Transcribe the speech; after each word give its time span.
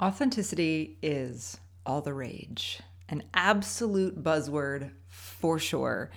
Authenticity 0.00 0.96
is 1.02 1.58
all 1.84 2.00
the 2.00 2.14
rage, 2.14 2.80
an 3.10 3.22
absolute 3.34 4.24
buzzword 4.24 4.92
for 5.08 5.58
sure. 5.58 6.10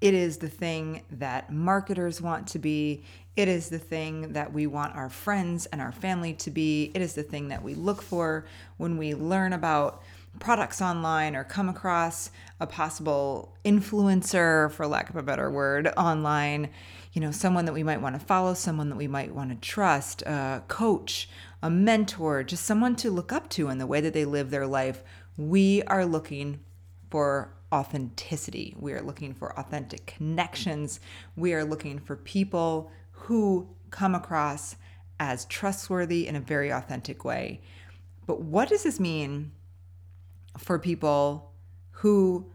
It 0.00 0.14
is 0.14 0.38
the 0.38 0.48
thing 0.48 1.02
that 1.10 1.52
marketers 1.52 2.22
want 2.22 2.46
to 2.48 2.58
be. 2.58 3.04
It 3.36 3.48
is 3.48 3.68
the 3.68 3.78
thing 3.78 4.32
that 4.32 4.54
we 4.54 4.66
want 4.66 4.96
our 4.96 5.10
friends 5.10 5.66
and 5.66 5.82
our 5.82 5.92
family 5.92 6.32
to 6.34 6.50
be. 6.50 6.90
It 6.94 7.02
is 7.02 7.12
the 7.12 7.22
thing 7.22 7.48
that 7.48 7.62
we 7.62 7.74
look 7.74 8.00
for 8.00 8.46
when 8.78 8.96
we 8.96 9.14
learn 9.14 9.52
about 9.52 10.02
products 10.40 10.80
online 10.80 11.36
or 11.36 11.44
come 11.44 11.68
across 11.68 12.30
a 12.60 12.66
possible 12.66 13.56
influencer, 13.62 14.70
for 14.72 14.86
lack 14.86 15.10
of 15.10 15.16
a 15.16 15.22
better 15.22 15.50
word, 15.50 15.88
online. 15.98 16.70
You 17.12 17.20
know, 17.20 17.30
someone 17.30 17.66
that 17.66 17.72
we 17.72 17.82
might 17.82 18.00
want 18.00 18.18
to 18.18 18.24
follow, 18.24 18.54
someone 18.54 18.88
that 18.88 18.96
we 18.96 19.08
might 19.08 19.34
want 19.34 19.50
to 19.50 19.68
trust, 19.68 20.22
a 20.22 20.62
coach, 20.68 21.28
a 21.62 21.70
mentor, 21.70 22.42
just 22.42 22.64
someone 22.64 22.96
to 22.96 23.10
look 23.10 23.32
up 23.32 23.48
to 23.50 23.68
in 23.68 23.78
the 23.78 23.86
way 23.86 24.00
that 24.00 24.12
they 24.12 24.24
live 24.24 24.50
their 24.50 24.66
life. 24.66 25.02
We 25.36 25.82
are 25.84 26.06
looking 26.06 26.60
for 27.10 27.52
authenticity. 27.72 28.74
We 28.78 28.92
are 28.92 29.02
looking 29.02 29.34
for 29.34 29.58
authentic 29.58 30.06
connections. 30.06 31.00
We 31.36 31.54
are 31.54 31.64
looking 31.64 31.98
for 31.98 32.16
people 32.16 32.90
who 33.10 33.68
come 33.90 34.14
across 34.14 34.76
as 35.20 35.44
trustworthy 35.46 36.26
in 36.26 36.36
a 36.36 36.40
very 36.40 36.70
authentic 36.70 37.24
way. 37.24 37.60
But 38.26 38.40
what 38.42 38.68
does 38.68 38.84
this 38.84 39.00
mean 39.00 39.52
for 40.56 40.78
people 40.78 41.52
who 41.90 42.50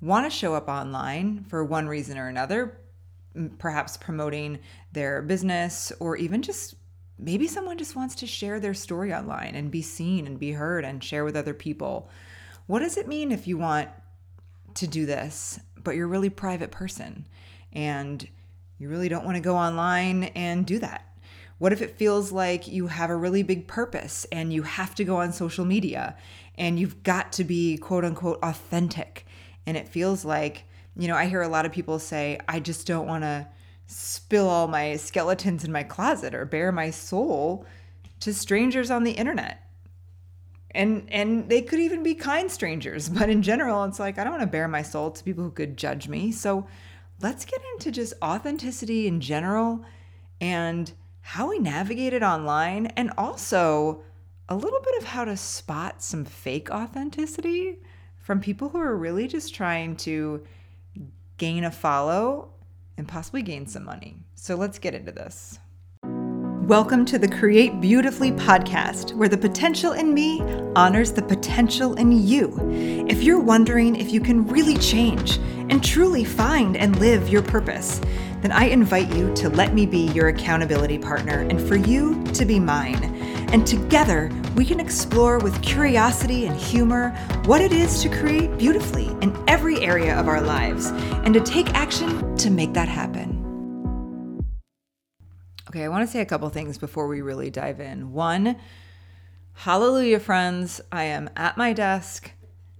want 0.00 0.26
to 0.26 0.36
show 0.36 0.54
up 0.54 0.68
online 0.68 1.44
for 1.48 1.64
one 1.64 1.88
reason 1.88 2.18
or 2.18 2.28
another, 2.28 2.78
perhaps 3.58 3.96
promoting 3.96 4.58
their 4.92 5.22
business 5.22 5.92
or 6.00 6.16
even 6.16 6.42
just 6.42 6.74
maybe 7.22 7.46
someone 7.46 7.78
just 7.78 7.94
wants 7.94 8.16
to 8.16 8.26
share 8.26 8.58
their 8.58 8.74
story 8.74 9.14
online 9.14 9.54
and 9.54 9.70
be 9.70 9.82
seen 9.82 10.26
and 10.26 10.38
be 10.38 10.52
heard 10.52 10.84
and 10.84 11.02
share 11.02 11.24
with 11.24 11.36
other 11.36 11.54
people. 11.54 12.10
What 12.66 12.80
does 12.80 12.96
it 12.96 13.06
mean 13.06 13.30
if 13.30 13.46
you 13.46 13.56
want 13.56 13.88
to 14.74 14.86
do 14.86 15.06
this, 15.06 15.60
but 15.82 15.94
you're 15.94 16.06
a 16.06 16.10
really 16.10 16.30
private 16.30 16.70
person 16.70 17.26
and 17.72 18.26
you 18.78 18.88
really 18.88 19.08
don't 19.08 19.24
want 19.24 19.36
to 19.36 19.42
go 19.42 19.56
online 19.56 20.24
and 20.34 20.66
do 20.66 20.80
that? 20.80 21.06
What 21.58 21.72
if 21.72 21.80
it 21.80 21.96
feels 21.96 22.32
like 22.32 22.66
you 22.66 22.88
have 22.88 23.10
a 23.10 23.16
really 23.16 23.44
big 23.44 23.68
purpose 23.68 24.26
and 24.32 24.52
you 24.52 24.62
have 24.62 24.96
to 24.96 25.04
go 25.04 25.18
on 25.18 25.32
social 25.32 25.64
media 25.64 26.16
and 26.58 26.78
you've 26.78 27.04
got 27.04 27.32
to 27.34 27.44
be 27.44 27.78
quote 27.78 28.04
unquote 28.04 28.40
authentic? 28.42 29.26
And 29.64 29.76
it 29.76 29.86
feels 29.86 30.24
like, 30.24 30.64
you 30.96 31.06
know, 31.06 31.14
I 31.14 31.26
hear 31.26 31.40
a 31.40 31.48
lot 31.48 31.66
of 31.66 31.70
people 31.70 32.00
say, 32.00 32.40
I 32.48 32.58
just 32.58 32.84
don't 32.84 33.06
want 33.06 33.22
to 33.22 33.46
spill 33.92 34.48
all 34.48 34.68
my 34.68 34.96
skeletons 34.96 35.64
in 35.64 35.72
my 35.72 35.82
closet 35.82 36.34
or 36.34 36.44
bare 36.44 36.72
my 36.72 36.90
soul 36.90 37.66
to 38.20 38.32
strangers 38.32 38.90
on 38.90 39.04
the 39.04 39.12
internet. 39.12 39.58
And 40.74 41.06
and 41.10 41.48
they 41.50 41.60
could 41.60 41.80
even 41.80 42.02
be 42.02 42.14
kind 42.14 42.50
strangers, 42.50 43.08
but 43.18 43.28
in 43.28 43.42
general 43.42 43.84
it's 43.84 44.00
like 44.00 44.18
I 44.18 44.24
don't 44.24 44.32
want 44.32 44.42
to 44.42 44.46
bare 44.46 44.68
my 44.68 44.82
soul 44.82 45.10
to 45.10 45.24
people 45.24 45.44
who 45.44 45.50
could 45.50 45.76
judge 45.76 46.08
me. 46.08 46.32
So 46.32 46.66
let's 47.20 47.44
get 47.44 47.60
into 47.74 47.92
just 47.92 48.14
authenticity 48.22 49.06
in 49.06 49.20
general 49.20 49.84
and 50.40 50.90
how 51.20 51.50
we 51.50 51.58
navigate 51.58 52.12
it 52.12 52.22
online 52.22 52.86
and 52.86 53.12
also 53.16 54.02
a 54.48 54.56
little 54.56 54.80
bit 54.80 54.98
of 54.98 55.04
how 55.04 55.24
to 55.24 55.36
spot 55.36 56.02
some 56.02 56.24
fake 56.24 56.70
authenticity 56.70 57.78
from 58.18 58.40
people 58.40 58.68
who 58.68 58.78
are 58.78 58.96
really 58.96 59.28
just 59.28 59.54
trying 59.54 59.96
to 59.96 60.44
gain 61.38 61.64
a 61.64 61.70
follow 61.70 62.50
and 62.96 63.08
possibly 63.08 63.42
gain 63.42 63.66
some 63.66 63.84
money. 63.84 64.24
So 64.34 64.54
let's 64.54 64.78
get 64.78 64.94
into 64.94 65.12
this. 65.12 65.58
Welcome 66.66 67.04
to 67.06 67.18
the 67.18 67.28
Create 67.28 67.80
Beautifully 67.80 68.30
podcast, 68.32 69.14
where 69.14 69.28
the 69.28 69.36
potential 69.36 69.92
in 69.92 70.14
me 70.14 70.40
honors 70.76 71.12
the 71.12 71.22
potential 71.22 71.94
in 71.94 72.12
you. 72.12 72.56
If 73.08 73.22
you're 73.22 73.40
wondering 73.40 73.96
if 73.96 74.12
you 74.12 74.20
can 74.20 74.46
really 74.46 74.76
change 74.76 75.38
and 75.70 75.82
truly 75.82 76.24
find 76.24 76.76
and 76.76 76.98
live 77.00 77.28
your 77.28 77.42
purpose, 77.42 78.00
then 78.42 78.52
I 78.52 78.66
invite 78.66 79.12
you 79.12 79.34
to 79.34 79.48
let 79.48 79.74
me 79.74 79.86
be 79.86 80.06
your 80.12 80.28
accountability 80.28 80.98
partner 80.98 81.40
and 81.40 81.60
for 81.60 81.76
you 81.76 82.22
to 82.26 82.44
be 82.44 82.60
mine. 82.60 83.21
And 83.52 83.66
together, 83.66 84.30
we 84.56 84.64
can 84.64 84.80
explore 84.80 85.38
with 85.38 85.60
curiosity 85.60 86.46
and 86.46 86.56
humor 86.56 87.10
what 87.44 87.60
it 87.60 87.70
is 87.70 88.00
to 88.00 88.08
create 88.08 88.56
beautifully 88.56 89.08
in 89.20 89.36
every 89.46 89.78
area 89.80 90.18
of 90.18 90.26
our 90.26 90.40
lives 90.40 90.86
and 90.86 91.34
to 91.34 91.40
take 91.40 91.68
action 91.74 92.34
to 92.36 92.50
make 92.50 92.72
that 92.72 92.88
happen. 92.88 93.42
Okay, 95.68 95.84
I 95.84 95.88
want 95.88 96.06
to 96.06 96.10
say 96.10 96.20
a 96.20 96.24
couple 96.24 96.48
things 96.48 96.78
before 96.78 97.06
we 97.06 97.20
really 97.20 97.50
dive 97.50 97.78
in. 97.78 98.12
One, 98.12 98.56
hallelujah, 99.52 100.20
friends. 100.20 100.80
I 100.90 101.04
am 101.04 101.28
at 101.36 101.58
my 101.58 101.74
desk 101.74 102.32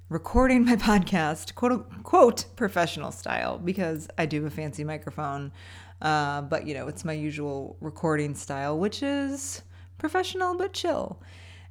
recording 0.08 0.64
my 0.64 0.76
podcast, 0.76 1.54
quote 1.54 1.72
unquote, 1.72 2.46
professional 2.56 3.12
style, 3.12 3.58
because 3.58 4.08
I 4.16 4.24
do 4.24 4.42
have 4.42 4.52
a 4.52 4.56
fancy 4.56 4.84
microphone. 4.84 5.52
Uh, 6.00 6.40
but, 6.40 6.66
you 6.66 6.72
know, 6.72 6.88
it's 6.88 7.04
my 7.04 7.12
usual 7.12 7.76
recording 7.80 8.34
style, 8.34 8.78
which 8.78 9.02
is 9.02 9.60
professional 10.02 10.56
but 10.56 10.72
chill. 10.72 11.22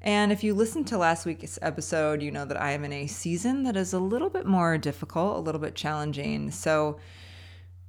And 0.02 0.32
if 0.32 0.42
you 0.42 0.54
listened 0.54 0.88
to 0.88 0.98
last 0.98 1.26
week's 1.26 1.60
episode, 1.62 2.22
you 2.22 2.32
know 2.32 2.46
that 2.46 2.60
I 2.60 2.72
am 2.72 2.86
in 2.86 2.94
a 2.94 3.06
season 3.06 3.64
that 3.64 3.76
is 3.76 3.92
a 3.92 4.00
little 4.00 4.30
bit 4.30 4.46
more 4.46 4.78
difficult, 4.78 5.36
a 5.36 5.42
little 5.42 5.60
bit 5.60 5.76
challenging. 5.76 6.50
So, 6.50 6.98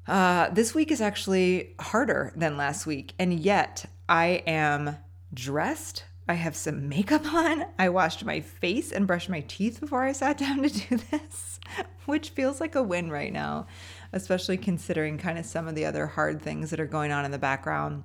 uh, 0.08 0.50
this 0.50 0.75
week 0.75 0.91
is 0.91 1.00
actually 1.00 1.76
harder 1.78 2.32
than 2.34 2.56
last 2.56 2.86
week, 2.86 3.14
and 3.20 3.32
yet 3.38 3.84
I 4.08 4.42
am 4.48 4.97
dressed. 5.32 6.06
I 6.28 6.34
have 6.34 6.56
some 6.56 6.88
makeup 6.88 7.25
on. 7.32 7.64
I 7.78 7.88
washed 7.88 8.25
my 8.25 8.41
face 8.41 8.91
and 8.91 9.06
brushed 9.06 9.31
my 9.31 9.42
teeth 9.42 9.78
before 9.78 10.02
I 10.02 10.10
sat 10.10 10.38
down 10.44 10.60
to 10.64 10.69
do 10.70 10.97
this, 11.12 11.60
which 12.06 12.31
feels 12.31 12.60
like 12.60 12.75
a 12.75 12.82
win 12.82 13.12
right 13.12 13.32
now, 13.32 13.69
especially 14.12 14.56
considering 14.56 15.19
kind 15.19 15.38
of 15.38 15.47
some 15.47 15.69
of 15.69 15.76
the 15.76 15.84
other 15.84 16.08
hard 16.08 16.42
things 16.42 16.70
that 16.70 16.81
are 16.81 16.86
going 16.86 17.12
on 17.12 17.25
in 17.25 17.31
the 17.31 17.38
background. 17.38 18.02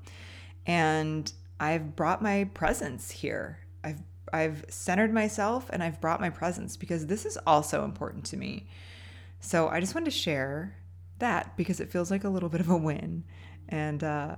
And 0.67 1.33
I've 1.59 1.95
brought 1.95 2.21
my 2.21 2.45
presence 2.53 3.11
here. 3.11 3.59
I've 3.83 4.01
I've 4.33 4.65
centered 4.69 5.13
myself 5.13 5.69
and 5.71 5.81
I've 5.81 6.01
brought 6.01 6.19
my 6.19 6.29
presence 6.29 6.75
because 6.75 7.05
this 7.05 7.25
is 7.25 7.37
also 7.47 7.85
important 7.85 8.25
to 8.25 8.37
me. 8.37 8.67
So 9.39 9.69
I 9.69 9.79
just 9.79 9.95
wanted 9.95 10.11
to 10.11 10.17
share 10.17 10.75
that 11.19 11.55
because 11.55 11.79
it 11.79 11.91
feels 11.91 12.11
like 12.11 12.23
a 12.23 12.29
little 12.29 12.49
bit 12.49 12.61
of 12.61 12.69
a 12.69 12.77
win, 12.77 13.23
and 13.69 14.03
uh, 14.03 14.35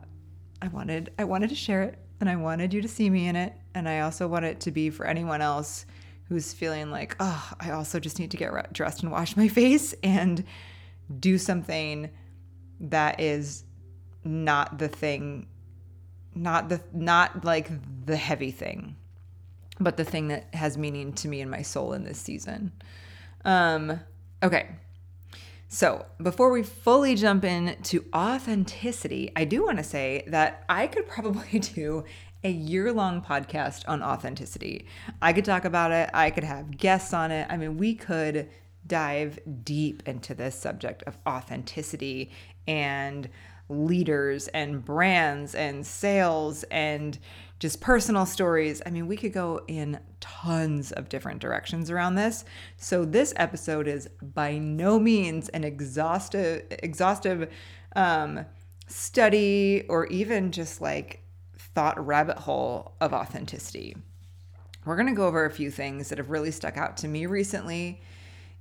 I 0.61 0.67
wanted 0.67 1.11
I 1.17 1.23
wanted 1.23 1.49
to 1.49 1.55
share 1.55 1.83
it, 1.83 1.99
and 2.19 2.29
I 2.29 2.35
wanted 2.35 2.73
you 2.73 2.81
to 2.81 2.87
see 2.87 3.09
me 3.09 3.27
in 3.27 3.35
it, 3.35 3.53
and 3.73 3.87
I 3.87 4.01
also 4.01 4.27
want 4.27 4.45
it 4.45 4.59
to 4.61 4.71
be 4.71 4.89
for 4.89 5.05
anyone 5.05 5.41
else 5.41 5.85
who's 6.27 6.53
feeling 6.53 6.91
like, 6.91 7.15
oh, 7.19 7.51
I 7.59 7.71
also 7.71 7.99
just 7.99 8.19
need 8.19 8.31
to 8.31 8.37
get 8.37 8.71
dressed 8.71 9.01
and 9.01 9.11
wash 9.11 9.35
my 9.35 9.47
face 9.59 9.93
and 10.03 10.43
do 11.19 11.37
something 11.37 12.11
that 12.79 13.19
is 13.19 13.63
not 14.23 14.77
the 14.77 14.87
thing, 14.87 15.47
not 16.35 16.69
the 16.69 16.81
not 16.93 17.43
like 17.43 17.69
the 18.05 18.15
heavy 18.15 18.51
thing, 18.51 18.95
but 19.79 19.97
the 19.97 20.03
thing 20.03 20.27
that 20.29 20.53
has 20.53 20.77
meaning 20.77 21.13
to 21.13 21.27
me 21.27 21.41
and 21.41 21.49
my 21.49 21.61
soul 21.61 21.93
in 21.93 22.03
this 22.03 22.19
season. 22.19 22.71
Um, 23.45 23.99
okay. 24.43 24.69
So, 25.71 26.07
before 26.21 26.49
we 26.49 26.63
fully 26.63 27.13
jump 27.13 27.43
into 27.43 28.03
authenticity, 28.13 29.31
I 29.35 29.45
do 29.45 29.63
want 29.63 29.77
to 29.77 29.83
say 29.83 30.23
that 30.27 30.63
I 30.67 30.87
could 30.87 31.07
probably 31.07 31.59
do 31.75 32.05
a 32.43 32.49
year 32.49 32.91
long 32.91 33.21
podcast 33.21 33.83
on 33.87 34.01
authenticity. 34.01 34.87
I 35.21 35.31
could 35.33 35.45
talk 35.45 35.65
about 35.65 35.91
it, 35.91 36.09
I 36.13 36.31
could 36.31 36.43
have 36.43 36.75
guests 36.75 37.13
on 37.13 37.31
it. 37.31 37.45
I 37.49 37.57
mean, 37.57 37.77
we 37.77 37.93
could 37.93 38.49
dive 38.87 39.37
deep 39.63 40.01
into 40.07 40.33
this 40.33 40.55
subject 40.55 41.03
of 41.03 41.17
authenticity 41.27 42.31
and 42.67 43.29
leaders 43.69 44.47
and 44.49 44.83
brands 44.83 45.53
and 45.53 45.85
sales 45.85 46.63
and 46.71 47.19
just 47.59 47.81
personal 47.81 48.25
stories. 48.25 48.81
I 48.85 48.89
mean, 48.89 49.07
we 49.07 49.17
could 49.17 49.33
go 49.33 49.61
in 49.67 49.99
tons 50.19 50.91
of 50.91 51.09
different 51.09 51.39
directions 51.39 51.91
around 51.91 52.15
this. 52.15 52.45
So 52.77 53.05
this 53.05 53.33
episode 53.35 53.87
is 53.87 54.09
by 54.21 54.57
no 54.57 54.99
means 54.99 55.49
an 55.49 55.63
exhaustive 55.63 56.65
exhaustive 56.69 57.51
um, 57.95 58.45
study 58.87 59.85
or 59.89 60.07
even 60.07 60.51
just 60.51 60.81
like 60.81 61.23
thought 61.57 62.03
rabbit 62.05 62.37
hole 62.39 62.95
of 63.01 63.13
authenticity. 63.13 63.95
We're 64.85 64.95
going 64.95 65.07
to 65.07 65.13
go 65.13 65.27
over 65.27 65.45
a 65.45 65.51
few 65.51 65.69
things 65.69 66.09
that 66.09 66.17
have 66.17 66.29
really 66.29 66.51
stuck 66.51 66.77
out 66.77 66.97
to 66.97 67.07
me 67.07 67.25
recently 67.25 68.01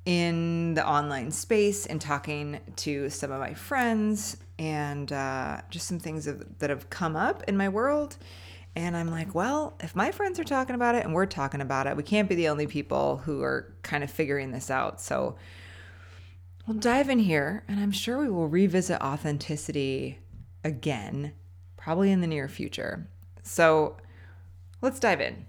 in 0.05 0.75
the 0.75 0.87
online 0.87 1.31
space 1.31 1.87
and 1.87 2.01
talking 2.01 2.61
to 2.77 3.09
some 3.09 3.31
of 3.31 3.41
my 3.41 3.55
friends 3.55 4.37
and 4.59 5.13
uh, 5.13 5.61
just 5.71 5.87
some 5.87 5.99
things 5.99 6.29
that 6.59 6.71
have 6.71 6.91
come 6.91 7.17
up 7.17 7.43
in 7.49 7.57
my 7.57 7.69
world 7.69 8.17
and 8.79 8.97
I'm 8.97 9.11
like, 9.11 9.35
well, 9.35 9.75
if 9.81 9.97
my 9.97 10.13
friends 10.13 10.39
are 10.39 10.45
talking 10.45 10.77
about 10.77 10.95
it 10.95 11.05
and 11.05 11.13
we're 11.13 11.27
talking 11.27 11.61
about 11.61 11.89
it, 11.89 11.97
we 11.97 12.05
can't 12.05 12.29
be 12.29 12.37
the 12.37 12.49
only 12.49 12.69
people 12.69 13.17
who 13.17 13.43
are 13.43 13.75
kind 13.83 14.05
of 14.05 14.11
figuring 14.11 14.53
this 14.53 14.71
out. 14.71 15.01
So 15.01 15.35
we'll 16.65 16.77
dive 16.77 17.09
in 17.09 17.19
here, 17.19 17.65
and 17.67 17.81
I'm 17.81 17.91
sure 17.91 18.19
we 18.21 18.31
will 18.31 18.47
revisit 18.47 19.01
authenticity 19.01 20.21
again, 20.63 21.33
probably 21.77 22.13
in 22.13 22.21
the 22.21 22.29
near 22.29 22.49
future. 22.49 23.09
So 23.43 23.97
let's 24.81 25.01
dive 25.01 25.21
in. 25.21 25.47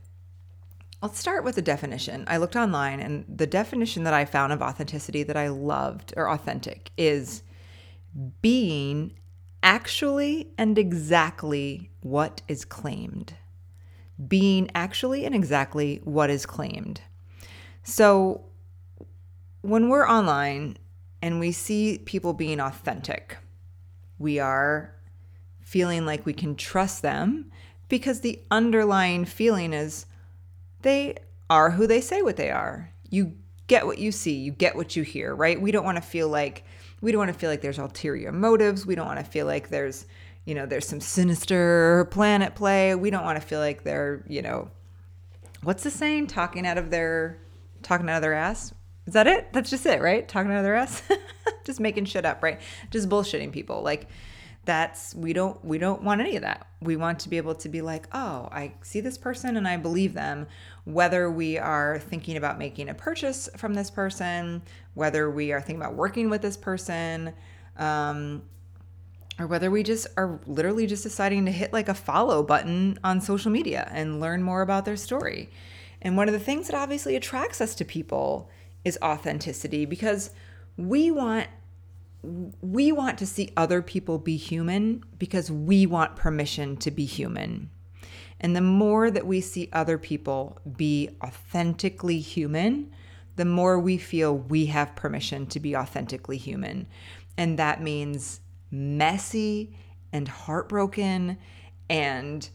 Let's 1.04 1.20
start 1.20 1.44
with 1.44 1.54
the 1.54 1.62
definition. 1.62 2.26
I 2.28 2.38
looked 2.38 2.56
online, 2.56 3.00
and 3.00 3.26
the 3.28 3.46
definition 3.46 4.06
that 4.06 4.14
I 4.16 4.26
found 4.26 4.54
of 4.54 4.64
authenticity 4.64 5.22
that 5.22 5.38
I 5.38 5.50
loved 5.50 6.16
or 6.18 6.32
authentic 6.32 6.90
is 6.98 7.44
being 8.42 9.14
actually 9.62 10.52
and 10.58 10.78
exactly 10.78 11.92
what 12.02 12.42
is 12.48 12.66
claimed. 12.66 13.34
Being 14.28 14.70
actually 14.76 15.26
and 15.26 15.36
exactly 15.36 16.02
what 16.04 16.30
is 16.30 16.46
claimed. 16.46 17.02
So 17.84 18.46
when 19.62 19.90
we're 19.90 20.08
online 20.08 20.78
and 21.22 21.40
we 21.40 21.52
see 21.52 22.00
people 22.00 22.34
being 22.34 22.60
authentic, 22.60 23.38
we 24.18 24.40
are 24.40 24.94
feeling 25.62 26.06
like 26.06 26.26
we 26.26 26.34
can 26.34 26.56
trust 26.56 27.02
them 27.02 27.52
because 27.88 28.22
the 28.22 28.42
underlying 28.52 29.26
feeling 29.26 29.74
is 29.74 30.06
they 30.82 31.16
are 31.50 31.72
who 31.72 31.88
they 31.88 32.02
say 32.02 32.22
what 32.22 32.38
they 32.38 32.52
are. 32.52 32.92
You 33.10 33.34
get 33.68 33.86
what 33.86 33.98
you 33.98 34.12
see, 34.12 34.36
you 34.36 34.52
get 34.52 34.76
what 34.76 34.96
you 34.96 35.04
hear, 35.04 35.34
right? 35.34 35.60
We 35.60 35.72
don't 35.72 35.86
want 35.86 35.98
to 35.98 36.02
feel 36.02 36.28
like 36.28 36.64
we 37.02 37.12
don't 37.12 37.20
want 37.20 37.34
to 37.34 37.40
feel 37.40 37.50
like 37.50 37.62
there's 37.62 37.80
ulterior 37.80 38.32
motives. 38.32 38.86
We 38.86 38.96
don't 38.96 39.08
want 39.08 39.20
to 39.20 39.26
feel 39.26 39.46
like 39.46 39.70
there's, 39.70 40.06
you 40.46 40.56
know, 40.56 40.66
there's 40.66 40.88
some 40.88 41.00
sinister 41.00 42.08
plan 42.12 42.42
at 42.42 42.56
play. 42.56 42.96
We 42.96 43.10
don't 43.10 43.24
want 43.24 43.40
to 43.40 43.46
feel 43.46 43.60
like 43.60 43.84
they're, 43.84 44.24
you 44.28 44.42
know, 44.42 44.70
what's 45.64 45.84
the 45.84 45.92
saying? 45.92 46.28
Talking 46.28 46.66
out 46.66 46.78
of 46.78 46.90
their 46.92 47.38
talking 47.82 48.10
out 48.10 48.18
of 48.18 48.22
their 48.22 48.34
ass. 48.34 48.74
Is 49.06 49.14
that 49.14 49.28
it? 49.28 49.52
That's 49.54 49.70
just 49.70 49.86
it, 49.86 50.02
right? 50.02 50.28
Talking 50.28 50.52
out 50.52 50.58
of 50.58 50.64
their 50.64 50.76
ass. 50.76 51.02
just 51.66 51.80
making 51.80 52.06
shit 52.06 52.26
up, 52.26 52.44
right? 52.44 52.60
Just 52.92 53.10
bullshitting 53.10 53.52
people. 53.52 53.82
Like 53.82 54.08
that's 54.70 55.16
we 55.16 55.34
don't 55.34 55.66
we 55.66 55.80
don't 55.80 56.04
want 56.04 56.22
any 56.22 56.36
of 56.36 56.44
that. 56.44 56.68
We 56.80 56.96
want 56.96 57.20
to 57.22 57.30
be 57.30 57.38
able 57.38 57.56
to 57.56 57.70
be 57.70 57.82
like 57.82 58.08
oh 58.14 58.48
i 58.52 58.72
see 58.84 59.02
this 59.02 59.18
person 59.18 59.58
and 59.58 59.68
i 59.68 59.78
believe 59.78 60.14
them. 60.14 60.46
Whether 60.86 61.32
we 61.32 61.58
are 61.58 61.98
thinking 61.98 62.38
about 62.38 62.60
making 62.60 62.88
a 62.88 62.94
purchase 62.94 63.50
from 63.58 63.74
this 63.74 63.90
person 63.90 64.62
whether 64.94 65.32
we 65.32 65.52
are 65.52 65.60
thinking 65.60 65.82
about 65.82 65.96
working 65.96 66.30
with 66.30 66.44
this 66.44 66.56
person 66.56 67.34
um, 67.78 68.44
or 69.40 69.48
whether 69.48 69.72
we 69.72 69.82
just 69.82 70.06
are 70.18 70.40
literally 70.46 70.86
just 70.86 71.02
deciding 71.02 71.46
to 71.46 71.52
hit 71.52 71.74
like 71.74 71.90
a 71.90 71.94
follow 71.96 72.44
button 72.44 73.00
on 73.04 73.22
social 73.22 73.50
media 73.50 73.90
and 73.92 74.20
learn 74.20 74.44
more 74.44 74.62
about 74.62 74.86
their 74.86 74.98
story. 74.98 75.50
And 76.02 76.16
one 76.16 76.28
of 76.28 76.34
the 76.34 76.40
things 76.40 76.68
that 76.68 76.76
obviously 76.76 77.16
attracts 77.16 77.60
us 77.60 77.74
to 77.76 77.86
people 77.86 78.50
is 78.84 79.00
authenticity 79.02 79.86
because 79.86 80.32
we 80.78 81.10
want 81.10 81.48
we 82.22 82.92
want 82.92 83.18
to 83.20 83.26
see 83.26 83.52
other 83.56 83.82
people 83.82 84.18
be 84.18 84.36
human 84.36 85.04
because 85.18 85.50
we 85.50 85.86
want 85.86 86.16
permission 86.16 86.76
to 86.78 86.92
be 86.92 87.06
human. 87.06 87.70
And 88.42 88.56
the 88.56 88.62
more 88.62 89.12
that 89.12 89.26
we 89.26 89.42
see 89.42 89.70
other 89.74 89.98
people 89.98 90.60
be 90.78 91.10
authentically 91.24 92.20
human, 92.20 92.92
the 93.36 93.46
more 93.46 93.80
we 93.80 93.98
feel 93.98 94.38
we 94.38 94.68
have 94.68 94.96
permission 94.96 95.46
to 95.48 95.60
be 95.60 95.76
authentically 95.76 96.38
human. 96.38 96.88
And 97.38 97.58
that 97.58 97.82
means 97.82 98.42
messy 98.72 99.76
and 100.12 100.28
heartbroken 100.28 101.38
and 101.90 102.50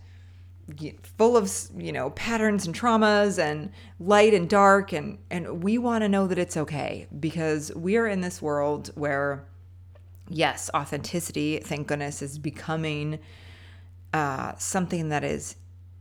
full 1.19 1.37
of 1.37 1.53
you 1.77 1.93
know 1.93 2.11
patterns 2.11 2.67
and 2.67 2.75
traumas 2.75 3.39
and 3.39 3.71
light 4.01 4.33
and 4.33 4.49
dark 4.49 4.93
and 4.93 5.19
and 5.31 5.63
we 5.63 5.77
want 5.77 6.03
to 6.03 6.09
know 6.09 6.27
that 6.27 6.39
it's 6.39 6.57
okay 6.57 7.07
because 7.21 7.71
we 7.75 7.99
are 7.99 8.07
in 8.07 8.23
this 8.23 8.41
world 8.41 8.91
where 8.95 9.45
yes, 10.29 10.71
authenticity, 10.75 11.59
thank 11.59 11.87
goodness, 11.87 12.23
is 12.23 12.39
becoming 12.39 13.19
uh, 14.13 14.53
something 14.59 15.09
that 15.09 15.25
is 15.25 15.57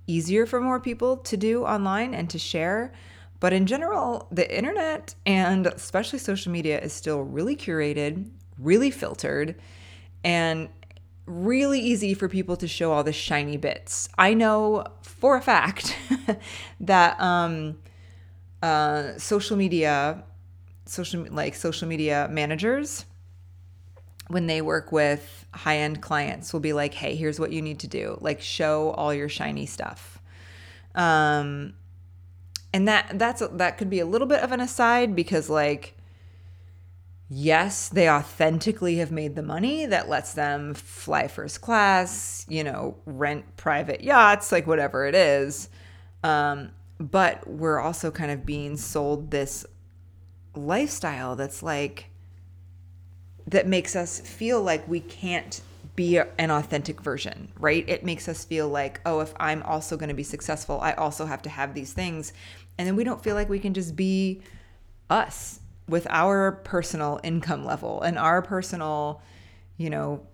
easier 0.07 0.45
for 0.45 0.59
more 0.61 0.79
people 0.79 1.17
to 1.17 1.37
do 1.37 1.63
online 1.63 2.13
and 2.13 2.29
to 2.29 2.37
share. 2.37 2.93
But 3.39 3.53
in 3.53 3.65
general, 3.65 4.27
the 4.31 4.55
internet 4.55 5.15
and 5.25 5.67
especially 5.67 6.19
social 6.19 6.51
media 6.51 6.79
is 6.79 6.93
still 6.93 7.21
really 7.21 7.55
curated, 7.55 8.29
really 8.57 8.91
filtered, 8.91 9.55
and 10.23 10.69
really 11.25 11.79
easy 11.79 12.13
for 12.13 12.29
people 12.29 12.55
to 12.57 12.67
show 12.67 12.91
all 12.91 13.03
the 13.03 13.13
shiny 13.13 13.57
bits. 13.57 14.09
I 14.17 14.33
know 14.33 14.85
for 15.01 15.35
a 15.35 15.41
fact 15.41 15.97
that 16.81 17.19
um, 17.19 17.77
uh, 18.61 19.17
social 19.17 19.57
media, 19.57 20.23
social 20.85 21.25
like 21.29 21.55
social 21.55 21.87
media 21.87 22.27
managers 22.31 23.05
when 24.33 24.47
they 24.47 24.61
work 24.61 24.91
with 24.91 25.45
high 25.53 25.77
end 25.77 26.01
clients 26.01 26.51
will 26.51 26.59
be 26.59 26.73
like, 26.73 26.95
hey, 26.95 27.15
here's 27.15 27.39
what 27.39 27.51
you 27.51 27.61
need 27.61 27.79
to 27.79 27.87
do. 27.87 28.17
Like 28.19 28.41
show 28.41 28.91
all 28.91 29.13
your 29.13 29.29
shiny 29.29 29.67
stuff. 29.67 30.19
Um, 30.95 31.75
and 32.73 32.87
that 32.87 33.11
that's 33.19 33.43
that 33.53 33.77
could 33.77 33.89
be 33.89 33.99
a 33.99 34.05
little 34.05 34.27
bit 34.27 34.41
of 34.41 34.51
an 34.51 34.59
aside 34.59 35.15
because 35.15 35.49
like 35.49 35.95
yes 37.29 37.87
they 37.89 38.09
authentically 38.09 38.97
have 38.97 39.11
made 39.11 39.35
the 39.35 39.43
money 39.43 39.85
that 39.85 40.09
lets 40.09 40.33
them 40.33 40.73
fly 40.73 41.27
first 41.27 41.61
class 41.61 42.45
you 42.49 42.63
know 42.63 42.95
rent 43.05 43.45
private 43.57 44.01
yachts 44.01 44.51
like 44.51 44.67
whatever 44.67 45.05
it 45.05 45.15
is 45.15 45.69
um, 46.23 46.71
but 46.99 47.45
we're 47.47 47.79
also 47.79 48.09
kind 48.09 48.31
of 48.31 48.45
being 48.45 48.77
sold 48.77 49.31
this 49.31 49.65
lifestyle 50.55 51.35
that's 51.35 51.61
like 51.63 52.09
that 53.47 53.67
makes 53.67 53.95
us 53.95 54.19
feel 54.19 54.61
like 54.61 54.87
we 54.87 54.99
can't 54.99 55.61
be 55.95 56.17
an 56.17 56.49
authentic 56.49 57.01
version, 57.01 57.51
right? 57.59 57.87
It 57.87 58.03
makes 58.03 58.27
us 58.27 58.43
feel 58.45 58.67
like, 58.67 58.99
oh, 59.05 59.19
if 59.19 59.33
I'm 59.39 59.61
also 59.63 59.95
going 59.95 60.09
to 60.09 60.15
be 60.15 60.23
successful, 60.23 60.79
I 60.81 60.93
also 60.93 61.25
have 61.25 61.41
to 61.43 61.49
have 61.49 61.73
these 61.73 61.93
things. 61.93 62.33
And 62.77 62.87
then 62.87 62.95
we 62.95 63.03
don't 63.03 63.23
feel 63.23 63.35
like 63.35 63.49
we 63.49 63.59
can 63.59 63.73
just 63.73 63.95
be 63.95 64.41
us 65.09 65.59
with 65.87 66.07
our 66.09 66.53
personal 66.63 67.19
income 67.23 67.65
level 67.65 68.01
and 68.01 68.17
our 68.17 68.41
personal, 68.41 69.21
you 69.77 69.89
know, 69.89 70.25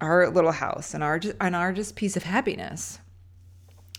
our 0.00 0.28
little 0.30 0.52
house 0.52 0.94
and 0.94 1.04
our 1.04 1.20
and 1.40 1.54
our 1.54 1.72
just 1.72 1.94
piece 1.94 2.16
of 2.16 2.24
happiness. 2.24 2.98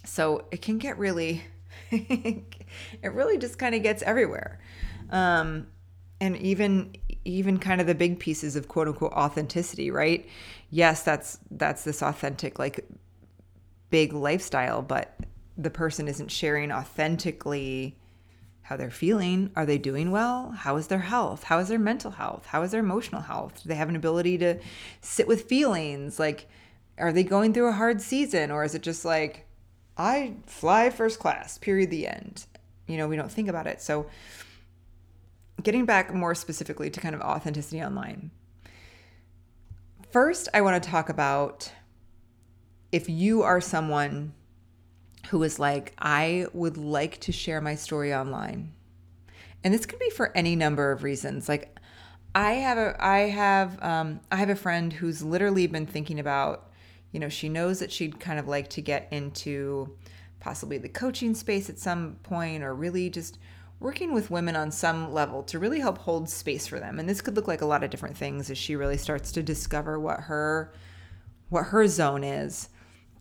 So 0.03 0.45
it 0.51 0.61
can 0.61 0.77
get 0.77 0.97
really 0.97 1.44
it 1.91 2.44
really 3.03 3.38
just 3.38 3.57
kind 3.57 3.73
of 3.75 3.83
gets 3.83 4.03
everywhere. 4.03 4.59
Um 5.09 5.68
and 6.19 6.35
even 6.38 6.95
even 7.25 7.57
kind 7.57 7.81
of 7.81 7.88
the 7.88 7.95
big 7.95 8.19
pieces 8.19 8.56
of 8.56 8.68
quote 8.68 8.88
unquote 8.88 9.12
authenticity, 9.13 9.92
right? 9.92 10.27
Yes, 10.69 11.01
that's 11.04 11.39
that's 11.51 11.83
this 11.83 12.01
authentic 12.01 12.57
like 12.60 12.88
big 13.89 14.13
lifestyle, 14.13 14.81
but 14.81 15.19
the 15.57 15.69
person 15.69 16.07
isn't 16.07 16.31
sharing 16.31 16.72
authentically 16.72 17.98
how 18.62 18.75
they're 18.75 18.89
feeling. 18.89 19.52
Are 19.56 19.66
they 19.66 19.78
doing 19.78 20.11
well? 20.11 20.52
How 20.52 20.76
is 20.78 20.88
their 20.88 20.99
health? 20.99 21.44
How 21.44 21.59
is 21.59 21.68
their 21.68 21.80
mental 21.80 22.11
health? 22.11 22.47
How 22.47 22.64
is 22.64 22.71
their 22.71 22.80
emotional 22.80 23.21
health? 23.21 23.61
Do 23.61 23.69
they 23.69 23.76
have 23.76 23.90
an 23.90 23.95
ability 23.95 24.40
to 24.40 24.59
sit 25.02 25.28
with 25.28 25.44
feelings? 25.44 26.19
Like, 26.19 26.47
are 26.97 27.14
they 27.14 27.23
going 27.23 27.54
through 27.54 27.68
a 27.68 27.73
hard 27.73 28.02
season? 28.02 28.49
Or 28.49 28.64
is 28.64 28.73
it 28.73 28.81
just 28.81 29.06
like, 29.06 29.45
I 29.97 30.33
fly 30.47 30.90
first 30.90 31.19
class, 31.19 31.59
period, 31.59 31.92
the 31.92 32.07
end? 32.07 32.47
You 32.88 32.97
know, 32.97 33.07
we 33.07 33.16
don't 33.16 33.31
think 33.31 33.49
about 33.49 33.68
it. 33.68 33.81
So, 33.81 34.07
getting 35.64 35.85
back 35.85 36.14
more 36.14 36.35
specifically 36.35 36.90
to 36.90 37.00
kind 37.00 37.16
of 37.16 37.21
authenticity 37.21 37.81
online. 37.81 38.31
First, 40.12 40.47
I 40.54 40.62
want 40.62 40.81
to 40.81 40.90
talk 40.90 41.09
about 41.09 41.71
if 42.92 43.09
you 43.09 43.44
are 43.44 43.59
someone 43.59 44.33
who 45.30 45.44
is 45.44 45.59
like, 45.59 45.94
I 45.97 46.47
would 46.54 46.78
like 46.78 47.19
to 47.21 47.31
share 47.31 47.59
my 47.59 47.76
story 47.76 48.14
online. 48.14 48.74
And 49.64 49.74
this 49.74 49.85
could 49.85 50.00
be 50.00 50.09
for 50.12 50.31
any 50.38 50.56
number 50.56 50.92
of 50.92 51.04
reasons. 51.04 51.50
Like 51.50 51.78
I 52.35 52.54
have 52.54 52.78
a 52.78 52.95
I 53.04 53.19
have 53.30 53.81
um 53.83 54.19
I 54.31 54.35
have 54.35 54.50
a 54.50 54.56
friend 54.56 54.94
who's 54.94 55.24
literally 55.24 55.68
been 55.68 55.85
thinking 55.88 56.19
about, 56.19 56.71
you 57.12 57.19
know, 57.19 57.30
she 57.30 57.50
knows 57.50 57.80
that 57.80 57.92
she'd 57.92 58.19
kind 58.19 58.40
of 58.40 58.47
like 58.47 58.69
to 58.71 58.81
get 58.81 59.07
into 59.12 59.97
possibly 60.40 60.78
the 60.78 60.90
coaching 60.90 61.33
space 61.33 61.69
at 61.69 61.80
some 61.80 62.18
point 62.21 62.64
or 62.64 62.76
really 62.76 63.09
just 63.09 63.40
working 63.85 64.13
with 64.15 64.31
women 64.31 64.56
on 64.56 64.71
some 64.71 65.13
level 65.13 65.44
to 65.44 65.59
really 65.59 65.80
help 65.80 65.99
hold 65.99 66.27
space 66.27 66.65
for 66.65 66.80
them. 66.80 66.97
And 66.97 67.07
this 67.07 67.21
could 67.21 67.35
look 67.35 67.47
like 67.47 67.61
a 67.61 67.68
lot 67.68 67.83
of 67.83 67.92
different 67.92 68.18
things 68.18 68.49
as 68.49 68.57
she 68.57 68.75
really 68.75 68.97
starts 68.97 69.31
to 69.33 69.44
discover 69.44 69.99
what 69.99 70.21
her 70.21 70.73
what 71.49 71.65
her 71.65 71.87
zone 71.87 72.23
is. 72.23 72.69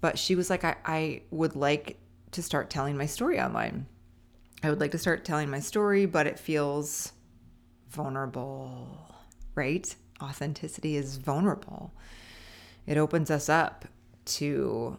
But 0.00 0.18
she 0.18 0.34
was 0.34 0.48
like, 0.48 0.64
I, 0.64 0.76
I 0.86 1.20
would 1.30 1.54
like 1.54 1.98
to 2.30 2.42
start 2.42 2.70
telling 2.70 2.96
my 2.96 3.04
story 3.04 3.38
online. 3.38 3.84
I 4.62 4.70
would 4.70 4.80
like 4.80 4.92
to 4.92 4.98
start 4.98 5.26
telling 5.26 5.50
my 5.50 5.60
story, 5.60 6.06
but 6.06 6.26
it 6.26 6.38
feels 6.38 7.12
vulnerable, 7.90 8.88
right? 9.54 9.94
Authenticity 10.22 10.96
is 10.96 11.18
vulnerable. 11.18 11.92
It 12.86 12.96
opens 12.96 13.30
us 13.30 13.50
up 13.50 13.84
to 14.24 14.96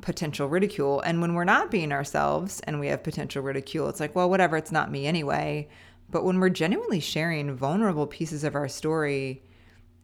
potential 0.00 0.48
ridicule. 0.48 1.00
And 1.00 1.20
when 1.20 1.34
we're 1.34 1.44
not 1.44 1.70
being 1.70 1.92
ourselves 1.92 2.60
and 2.60 2.80
we 2.80 2.88
have 2.88 3.02
potential 3.02 3.42
ridicule, 3.42 3.88
it's 3.88 4.00
like, 4.00 4.14
well, 4.14 4.30
whatever, 4.30 4.56
it's 4.56 4.72
not 4.72 4.90
me 4.90 5.06
anyway. 5.06 5.68
But 6.10 6.24
when 6.24 6.40
we're 6.40 6.48
genuinely 6.48 7.00
sharing 7.00 7.54
vulnerable 7.54 8.06
pieces 8.06 8.44
of 8.44 8.54
our 8.54 8.68
story 8.68 9.42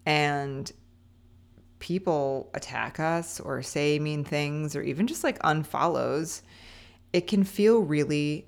and 0.04 0.70
people 1.78 2.50
attack 2.54 3.00
us 3.00 3.40
or 3.40 3.62
say 3.62 3.98
mean 3.98 4.24
things 4.24 4.76
or 4.76 4.82
even 4.82 5.06
just 5.06 5.24
like 5.24 5.38
unfollows, 5.40 6.42
it 7.12 7.26
can 7.26 7.44
feel 7.44 7.80
really 7.80 8.46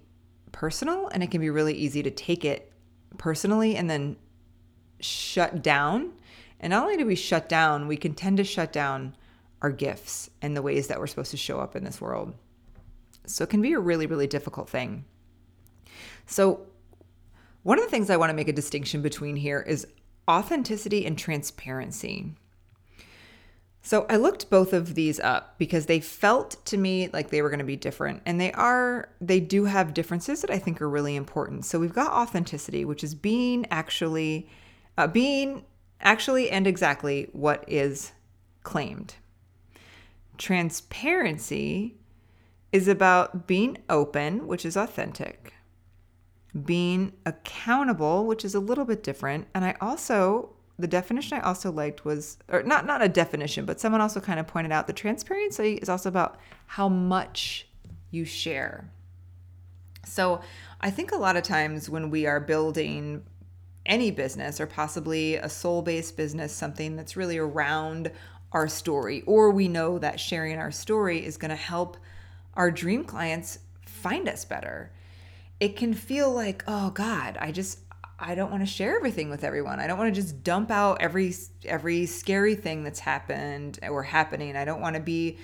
personal 0.52 1.08
and 1.08 1.22
it 1.22 1.30
can 1.30 1.40
be 1.40 1.50
really 1.50 1.74
easy 1.74 2.02
to 2.02 2.10
take 2.10 2.44
it 2.44 2.72
personally 3.18 3.76
and 3.76 3.88
then 3.88 4.16
shut 5.00 5.62
down. 5.62 6.12
And 6.60 6.70
not 6.70 6.84
only 6.84 6.96
do 6.96 7.06
we 7.06 7.14
shut 7.14 7.48
down, 7.48 7.86
we 7.86 7.96
can 7.96 8.14
tend 8.14 8.38
to 8.38 8.44
shut 8.44 8.72
down 8.72 9.14
our 9.66 9.72
gifts 9.72 10.30
and 10.40 10.56
the 10.56 10.62
ways 10.62 10.86
that 10.86 11.00
we're 11.00 11.08
supposed 11.08 11.32
to 11.32 11.36
show 11.36 11.58
up 11.58 11.74
in 11.74 11.82
this 11.82 12.00
world. 12.00 12.32
So 13.26 13.42
it 13.42 13.50
can 13.50 13.60
be 13.60 13.72
a 13.72 13.80
really, 13.80 14.06
really 14.06 14.28
difficult 14.28 14.68
thing. 14.68 15.04
So, 16.24 16.60
one 17.64 17.80
of 17.80 17.84
the 17.84 17.90
things 17.90 18.10
I 18.10 18.16
want 18.16 18.30
to 18.30 18.34
make 18.34 18.46
a 18.46 18.52
distinction 18.52 19.02
between 19.02 19.34
here 19.34 19.60
is 19.60 19.88
authenticity 20.30 21.04
and 21.04 21.18
transparency. 21.18 22.36
So 23.82 24.06
I 24.08 24.16
looked 24.18 24.50
both 24.50 24.72
of 24.72 24.94
these 24.94 25.18
up 25.18 25.58
because 25.58 25.86
they 25.86 25.98
felt 25.98 26.64
to 26.66 26.76
me 26.76 27.08
like 27.12 27.30
they 27.30 27.42
were 27.42 27.48
going 27.48 27.58
to 27.58 27.64
be 27.64 27.74
different 27.76 28.22
and 28.24 28.40
they 28.40 28.52
are 28.52 29.08
they 29.20 29.40
do 29.40 29.64
have 29.64 29.94
differences 29.94 30.42
that 30.42 30.50
I 30.50 30.60
think 30.60 30.80
are 30.80 30.88
really 30.88 31.16
important. 31.16 31.64
So 31.64 31.80
we've 31.80 31.92
got 31.92 32.12
authenticity, 32.12 32.84
which 32.84 33.02
is 33.02 33.16
being 33.16 33.66
actually 33.72 34.48
uh, 34.96 35.08
being 35.08 35.64
actually 36.00 36.50
and 36.50 36.68
exactly 36.68 37.28
what 37.32 37.64
is 37.66 38.12
claimed. 38.62 39.16
Transparency 40.38 41.96
is 42.72 42.88
about 42.88 43.46
being 43.46 43.78
open, 43.88 44.46
which 44.46 44.64
is 44.64 44.76
authentic, 44.76 45.54
being 46.64 47.12
accountable, 47.24 48.26
which 48.26 48.44
is 48.44 48.54
a 48.54 48.60
little 48.60 48.84
bit 48.84 49.02
different. 49.02 49.46
And 49.54 49.64
I 49.64 49.76
also, 49.80 50.50
the 50.78 50.86
definition 50.86 51.38
I 51.38 51.42
also 51.42 51.70
liked 51.72 52.04
was, 52.04 52.38
or 52.48 52.62
not 52.62 52.86
not 52.86 53.02
a 53.02 53.08
definition, 53.08 53.64
but 53.64 53.80
someone 53.80 54.00
also 54.00 54.20
kind 54.20 54.38
of 54.40 54.46
pointed 54.46 54.72
out 54.72 54.86
the 54.86 54.92
transparency 54.92 55.74
is 55.74 55.88
also 55.88 56.08
about 56.08 56.38
how 56.66 56.88
much 56.88 57.68
you 58.10 58.24
share. 58.24 58.90
So 60.04 60.40
I 60.80 60.90
think 60.90 61.12
a 61.12 61.16
lot 61.16 61.36
of 61.36 61.42
times 61.42 61.90
when 61.90 62.10
we 62.10 62.26
are 62.26 62.40
building 62.40 63.22
any 63.84 64.10
business 64.10 64.60
or 64.60 64.66
possibly 64.66 65.36
a 65.36 65.48
soul 65.48 65.82
based 65.82 66.16
business, 66.16 66.52
something 66.52 66.96
that's 66.96 67.16
really 67.16 67.38
around 67.38 68.10
our 68.52 68.68
story, 68.68 69.22
or 69.26 69.50
we 69.50 69.68
know 69.68 69.98
that 69.98 70.20
sharing 70.20 70.58
our 70.58 70.70
story 70.70 71.24
is 71.24 71.36
going 71.36 71.50
to 71.50 71.56
help 71.56 71.96
our 72.54 72.70
dream 72.70 73.04
clients 73.04 73.58
find 73.82 74.28
us 74.28 74.44
better. 74.44 74.92
It 75.60 75.76
can 75.76 75.94
feel 75.94 76.32
like, 76.32 76.64
oh 76.66 76.90
God, 76.90 77.36
I 77.40 77.52
just 77.52 77.80
I 78.18 78.34
don't 78.34 78.50
want 78.50 78.62
to 78.62 78.66
share 78.66 78.96
everything 78.96 79.28
with 79.28 79.44
everyone. 79.44 79.78
I 79.78 79.86
don't 79.86 79.98
want 79.98 80.14
to 80.14 80.20
just 80.20 80.42
dump 80.42 80.70
out 80.70 80.98
every 81.00 81.34
every 81.64 82.06
scary 82.06 82.54
thing 82.54 82.82
that's 82.82 83.00
happened 83.00 83.78
or 83.82 84.02
happening. 84.02 84.56
I 84.56 84.64
don't 84.64 84.80
want 84.80 84.96
to 84.96 85.02
be 85.02 85.38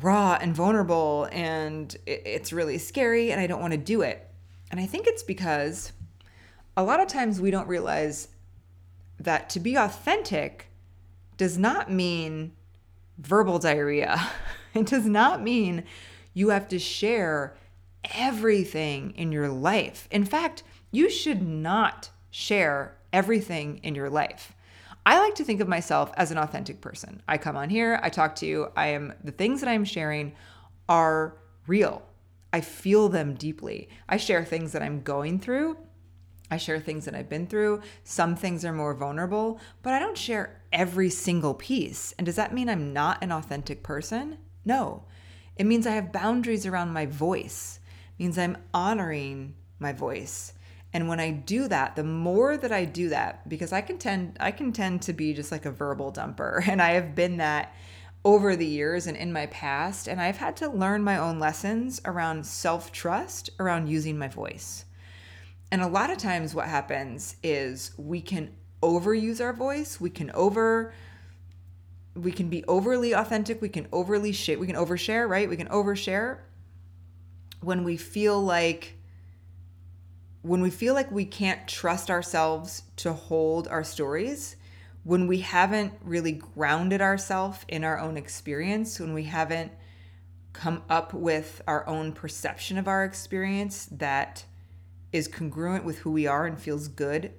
raw 0.00 0.38
and 0.40 0.56
vulnerable 0.56 1.28
and 1.32 1.94
it's 2.06 2.50
really 2.50 2.78
scary 2.78 3.30
and 3.30 3.40
I 3.40 3.46
don't 3.46 3.60
want 3.60 3.72
to 3.72 3.78
do 3.78 4.00
it. 4.00 4.26
And 4.70 4.80
I 4.80 4.86
think 4.86 5.06
it's 5.06 5.22
because 5.22 5.92
a 6.78 6.82
lot 6.82 7.00
of 7.00 7.08
times 7.08 7.40
we 7.40 7.50
don't 7.50 7.68
realize 7.68 8.28
that 9.20 9.50
to 9.50 9.60
be 9.60 9.76
authentic 9.76 10.68
does 11.42 11.58
not 11.58 11.90
mean 11.90 12.52
verbal 13.18 13.58
diarrhea. 13.58 14.16
It 14.74 14.86
does 14.86 15.04
not 15.04 15.42
mean 15.42 15.84
you 16.32 16.48
have 16.48 16.66
to 16.68 16.78
share 16.78 17.54
everything 18.14 19.10
in 19.16 19.30
your 19.32 19.48
life. 19.48 20.08
In 20.10 20.24
fact, 20.24 20.62
you 20.92 21.10
should 21.10 21.42
not 21.42 22.08
share 22.30 22.96
everything 23.12 23.80
in 23.82 23.94
your 23.94 24.08
life. 24.08 24.54
I 25.04 25.18
like 25.18 25.34
to 25.34 25.44
think 25.44 25.60
of 25.60 25.68
myself 25.68 26.10
as 26.16 26.30
an 26.30 26.38
authentic 26.38 26.80
person. 26.80 27.22
I 27.28 27.36
come 27.36 27.56
on 27.56 27.68
here, 27.68 28.00
I 28.02 28.08
talk 28.08 28.36
to 28.36 28.46
you, 28.46 28.70
I 28.76 28.86
am 28.86 29.12
the 29.22 29.32
things 29.32 29.60
that 29.60 29.68
I'm 29.68 29.84
sharing 29.84 30.32
are 30.88 31.36
real. 31.66 32.02
I 32.52 32.62
feel 32.62 33.10
them 33.10 33.34
deeply. 33.34 33.90
I 34.08 34.16
share 34.16 34.44
things 34.44 34.72
that 34.72 34.82
I'm 34.82 35.02
going 35.02 35.38
through 35.38 35.76
I 36.52 36.58
share 36.58 36.78
things 36.80 37.06
that 37.06 37.14
I've 37.14 37.30
been 37.30 37.46
through. 37.46 37.80
Some 38.04 38.36
things 38.36 38.62
are 38.66 38.74
more 38.74 38.92
vulnerable, 38.92 39.58
but 39.82 39.94
I 39.94 39.98
don't 39.98 40.18
share 40.18 40.60
every 40.72 41.10
single 41.10 41.54
piece. 41.54 42.12
And 42.18 42.26
does 42.26 42.36
that 42.36 42.54
mean 42.54 42.68
I'm 42.68 42.92
not 42.92 43.22
an 43.22 43.32
authentic 43.32 43.82
person? 43.82 44.38
No. 44.64 45.04
It 45.56 45.66
means 45.66 45.86
I 45.86 45.92
have 45.92 46.12
boundaries 46.12 46.66
around 46.66 46.92
my 46.92 47.06
voice. 47.06 47.78
It 48.18 48.22
means 48.22 48.38
I'm 48.38 48.56
honoring 48.72 49.54
my 49.78 49.92
voice. 49.92 50.54
And 50.94 51.08
when 51.08 51.20
I 51.20 51.30
do 51.30 51.68
that, 51.68 51.96
the 51.96 52.04
more 52.04 52.56
that 52.56 52.72
I 52.72 52.84
do 52.84 53.08
that, 53.10 53.48
because 53.48 53.72
I 53.72 53.80
can 53.80 53.98
tend 53.98 54.36
I 54.40 54.50
can 54.50 54.72
tend 54.72 55.02
to 55.02 55.12
be 55.12 55.32
just 55.32 55.50
like 55.50 55.64
a 55.64 55.70
verbal 55.70 56.12
dumper. 56.12 56.66
And 56.68 56.82
I 56.82 56.92
have 56.92 57.14
been 57.14 57.38
that 57.38 57.74
over 58.24 58.54
the 58.54 58.66
years 58.66 59.06
and 59.06 59.16
in 59.16 59.32
my 59.32 59.46
past. 59.46 60.06
And 60.06 60.20
I've 60.20 60.36
had 60.36 60.56
to 60.58 60.68
learn 60.68 61.02
my 61.02 61.18
own 61.18 61.38
lessons 61.38 62.00
around 62.04 62.46
self-trust, 62.46 63.50
around 63.58 63.88
using 63.88 64.18
my 64.18 64.28
voice. 64.28 64.84
And 65.72 65.82
a 65.82 65.88
lot 65.88 66.10
of 66.10 66.18
times, 66.18 66.54
what 66.54 66.68
happens 66.68 67.36
is 67.42 67.92
we 67.96 68.20
can 68.20 68.54
overuse 68.82 69.40
our 69.40 69.52
voice. 69.52 70.00
We 70.00 70.10
can 70.10 70.30
over, 70.32 70.92
we 72.14 72.32
can 72.32 72.48
be 72.48 72.64
overly 72.64 73.12
authentic. 73.12 73.62
We 73.62 73.68
can 73.68 73.86
overly 73.92 74.32
share. 74.32 74.58
We 74.58 74.66
can 74.66 74.76
overshare, 74.76 75.28
right? 75.28 75.48
We 75.48 75.56
can 75.56 75.68
overshare 75.68 76.38
when 77.60 77.84
we 77.84 77.96
feel 77.96 78.42
like 78.42 78.96
when 80.42 80.60
we 80.60 80.70
feel 80.70 80.92
like 80.94 81.10
we 81.12 81.24
can't 81.24 81.68
trust 81.68 82.10
ourselves 82.10 82.82
to 82.96 83.12
hold 83.12 83.68
our 83.68 83.84
stories, 83.84 84.56
when 85.04 85.28
we 85.28 85.38
haven't 85.38 85.92
really 86.02 86.32
grounded 86.32 87.00
ourselves 87.00 87.64
in 87.68 87.84
our 87.84 87.98
own 88.00 88.16
experience, 88.16 88.98
when 88.98 89.14
we 89.14 89.22
haven't 89.22 89.70
come 90.52 90.82
up 90.90 91.14
with 91.14 91.62
our 91.68 91.86
own 91.86 92.12
perception 92.12 92.76
of 92.76 92.88
our 92.88 93.04
experience 93.04 93.86
that 93.92 94.44
is 95.12 95.28
congruent 95.28 95.84
with 95.84 95.98
who 95.98 96.10
we 96.10 96.26
are 96.26 96.44
and 96.44 96.58
feels 96.58 96.88
good 96.88 97.32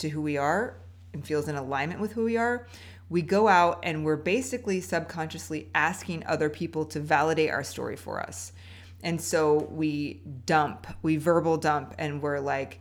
to 0.00 0.08
who 0.08 0.20
we 0.20 0.36
are 0.36 0.76
and 1.12 1.26
feels 1.26 1.48
in 1.48 1.56
alignment 1.56 2.00
with 2.00 2.12
who 2.12 2.24
we 2.24 2.36
are, 2.36 2.66
we 3.08 3.22
go 3.22 3.48
out 3.48 3.80
and 3.82 4.04
we're 4.04 4.16
basically 4.16 4.80
subconsciously 4.80 5.68
asking 5.74 6.24
other 6.26 6.48
people 6.48 6.84
to 6.86 7.00
validate 7.00 7.50
our 7.50 7.64
story 7.64 7.96
for 7.96 8.20
us. 8.20 8.52
And 9.02 9.20
so 9.20 9.68
we 9.70 10.22
dump, 10.46 10.86
we 11.02 11.16
verbal 11.16 11.56
dump, 11.56 11.94
and 11.98 12.22
we're 12.22 12.38
like, 12.38 12.80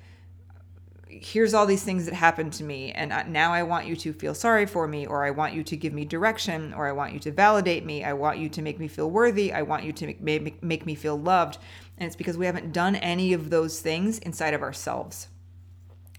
here's 1.07 1.55
all 1.55 1.65
these 1.65 1.83
things 1.83 2.05
that 2.05 2.13
happened 2.13 2.53
to 2.53 2.63
me 2.63 2.91
and 2.91 3.11
now 3.33 3.51
i 3.51 3.63
want 3.63 3.87
you 3.87 3.95
to 3.95 4.13
feel 4.13 4.35
sorry 4.35 4.67
for 4.67 4.87
me 4.87 5.07
or 5.07 5.25
i 5.25 5.31
want 5.31 5.55
you 5.55 5.63
to 5.63 5.75
give 5.75 5.91
me 5.91 6.05
direction 6.05 6.71
or 6.75 6.87
i 6.87 6.91
want 6.91 7.11
you 7.11 7.19
to 7.19 7.31
validate 7.31 7.83
me. 7.83 8.03
I 8.03 8.13
want 8.13 8.37
you 8.37 8.47
to 8.49 8.61
make 8.61 8.79
me 8.79 8.87
feel 8.87 9.09
worthy. 9.09 9.51
I 9.51 9.63
want 9.63 9.83
you 9.83 9.91
to 9.91 10.13
make, 10.19 10.61
make, 10.61 10.85
me 10.85 10.93
feel 10.93 11.19
loved. 11.19 11.57
And 11.97 12.05
it's 12.05 12.15
because 12.15 12.37
we 12.37 12.45
haven't 12.45 12.73
done 12.73 12.95
any 12.95 13.33
of 13.33 13.49
those 13.49 13.79
things 13.79 14.19
inside 14.19 14.53
of 14.53 14.61
ourselves 14.61 15.29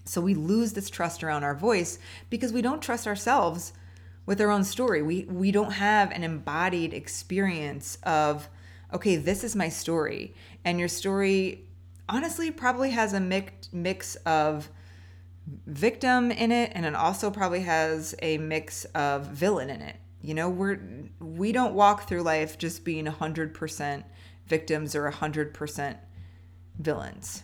so 0.05 0.21
we 0.21 0.33
lose 0.33 0.73
this 0.73 0.89
trust 0.89 1.23
around 1.23 1.43
our 1.43 1.55
voice 1.55 1.99
because 2.29 2.51
we 2.51 2.61
don't 2.61 2.81
trust 2.81 3.07
ourselves 3.07 3.73
with 4.25 4.39
our 4.41 4.49
own 4.49 4.63
story. 4.63 5.01
We 5.01 5.25
we 5.25 5.51
don't 5.51 5.73
have 5.73 6.11
an 6.11 6.23
embodied 6.23 6.93
experience 6.93 7.97
of 8.03 8.49
okay 8.93 9.15
this 9.15 9.43
is 9.43 9.55
my 9.55 9.69
story. 9.69 10.33
And 10.63 10.79
your 10.79 10.87
story 10.87 11.67
honestly 12.07 12.51
probably 12.51 12.91
has 12.91 13.13
a 13.13 13.19
mix 13.19 13.69
mix 13.71 14.15
of 14.17 14.69
victim 15.65 16.31
in 16.31 16.51
it 16.51 16.71
and 16.75 16.85
it 16.85 16.95
also 16.95 17.31
probably 17.31 17.61
has 17.61 18.15
a 18.21 18.37
mix 18.37 18.85
of 18.85 19.27
villain 19.27 19.69
in 19.69 19.81
it. 19.81 19.97
You 20.21 20.33
know 20.33 20.49
we're 20.49 20.79
we 21.19 21.51
don't 21.51 21.73
walk 21.73 22.07
through 22.07 22.23
life 22.23 22.57
just 22.57 22.83
being 22.83 23.05
100% 23.05 24.03
victims 24.47 24.95
or 24.95 25.09
100% 25.09 25.97
villains 26.79 27.43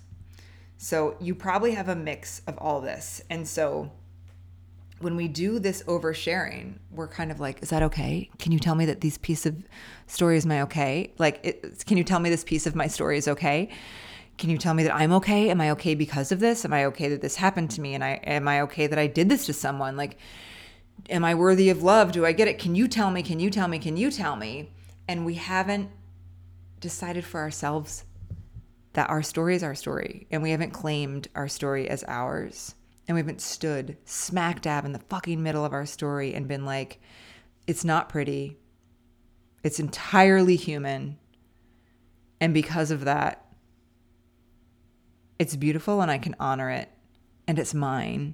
so 0.77 1.15
you 1.19 1.33
probably 1.35 1.71
have 1.71 1.89
a 1.89 1.95
mix 1.95 2.41
of 2.47 2.57
all 2.57 2.81
this 2.81 3.21
and 3.29 3.47
so 3.47 3.91
when 4.99 5.15
we 5.15 5.27
do 5.27 5.59
this 5.59 5.83
oversharing 5.83 6.77
we're 6.91 7.07
kind 7.07 7.31
of 7.31 7.39
like 7.39 7.61
is 7.61 7.69
that 7.69 7.83
okay 7.83 8.29
can 8.39 8.51
you 8.51 8.59
tell 8.59 8.75
me 8.75 8.85
that 8.85 9.01
these 9.01 9.17
piece 9.17 9.45
of 9.45 9.55
story 10.07 10.37
is 10.37 10.45
my 10.45 10.61
okay 10.61 11.11
like 11.17 11.75
can 11.85 11.97
you 11.97 12.03
tell 12.03 12.19
me 12.19 12.29
this 12.29 12.43
piece 12.43 12.65
of 12.65 12.75
my 12.75 12.87
story 12.87 13.17
is 13.17 13.27
okay 13.27 13.69
can 14.37 14.49
you 14.51 14.57
tell 14.57 14.73
me 14.73 14.83
that 14.83 14.93
I'm 14.93 15.11
okay? 15.13 15.49
Am 15.49 15.59
I 15.59 15.71
okay 15.71 15.95
because 15.95 16.31
of 16.31 16.39
this? 16.39 16.63
Am 16.63 16.71
I 16.71 16.85
okay 16.85 17.09
that 17.09 17.21
this 17.21 17.35
happened 17.35 17.71
to 17.71 17.81
me? 17.81 17.95
And 17.95 18.03
I 18.03 18.19
am 18.23 18.47
I 18.47 18.61
okay 18.61 18.87
that 18.87 18.99
I 18.99 19.07
did 19.07 19.29
this 19.29 19.45
to 19.47 19.53
someone? 19.53 19.97
Like 19.97 20.17
am 21.09 21.23
I 21.23 21.35
worthy 21.35 21.69
of 21.69 21.83
love? 21.83 22.11
Do 22.11 22.25
I 22.25 22.31
get 22.31 22.47
it? 22.47 22.59
Can 22.59 22.75
you 22.75 22.87
tell 22.87 23.11
me? 23.11 23.23
Can 23.23 23.39
you 23.39 23.49
tell 23.49 23.67
me? 23.67 23.79
Can 23.79 23.97
you 23.97 24.11
tell 24.11 24.35
me? 24.35 24.71
And 25.07 25.25
we 25.25 25.35
haven't 25.35 25.89
decided 26.79 27.25
for 27.25 27.39
ourselves 27.39 28.03
that 28.97 29.11
our 29.11 29.21
story 29.21 29.55
is 29.55 29.61
our 29.61 29.75
story 29.75 30.25
and 30.31 30.41
we 30.41 30.49
haven't 30.49 30.71
claimed 30.71 31.27
our 31.35 31.47
story 31.47 31.87
as 31.87 32.03
ours. 32.07 32.73
And 33.07 33.13
we 33.13 33.21
haven't 33.21 33.41
stood 33.41 33.95
smack 34.05 34.63
dab 34.63 34.85
in 34.85 34.91
the 34.91 34.97
fucking 35.07 35.43
middle 35.43 35.63
of 35.63 35.71
our 35.71 35.85
story 35.85 36.33
and 36.33 36.47
been 36.47 36.65
like, 36.65 36.99
it's 37.67 37.85
not 37.85 38.09
pretty. 38.09 38.57
It's 39.61 39.79
entirely 39.79 40.55
human. 40.55 41.19
And 42.41 42.55
because 42.55 42.89
of 42.89 43.05
that, 43.05 43.45
it's 45.37 45.55
beautiful 45.55 46.01
and 46.01 46.09
I 46.09 46.17
can 46.17 46.35
honor 46.39 46.71
it, 46.71 46.89
and 47.47 47.59
it's 47.59 47.75
mine, 47.75 48.33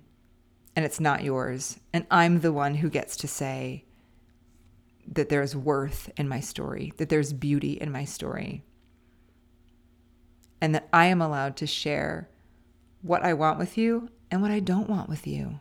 and 0.78 0.86
it's 0.86 1.02
not 1.02 1.24
yours. 1.24 1.78
And 1.92 2.08
I'm 2.10 2.40
the 2.40 2.54
one 2.54 2.76
who 2.76 2.90
gets 2.90 3.18
to 3.18 3.28
say 3.28 3.84
that 5.12 5.28
there's 5.28 5.58
worth 5.58 6.10
in 6.16 6.30
my 6.30 6.40
story, 6.40 6.94
that 6.96 7.10
there's 7.10 7.34
beauty 7.34 7.74
in 7.74 7.92
my 7.92 8.06
story. 8.06 8.64
And 10.64 10.74
that 10.74 10.88
I 10.94 11.08
am 11.08 11.22
allowed 11.22 11.58
to 11.58 11.68
share 11.68 12.30
what 13.02 13.22
I 13.22 13.34
want 13.34 13.60
with 13.60 13.78
you 13.78 14.08
and 14.32 14.42
what 14.42 14.50
I 14.50 14.62
don't 14.62 14.90
want 14.90 15.10
with 15.10 15.28
you. 15.28 15.60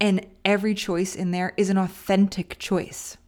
And 0.00 0.26
every 0.46 0.72
choice 0.72 1.14
in 1.14 1.30
there 1.30 1.52
is 1.58 1.68
an 1.68 1.76
authentic 1.76 2.58
choice. 2.58 3.18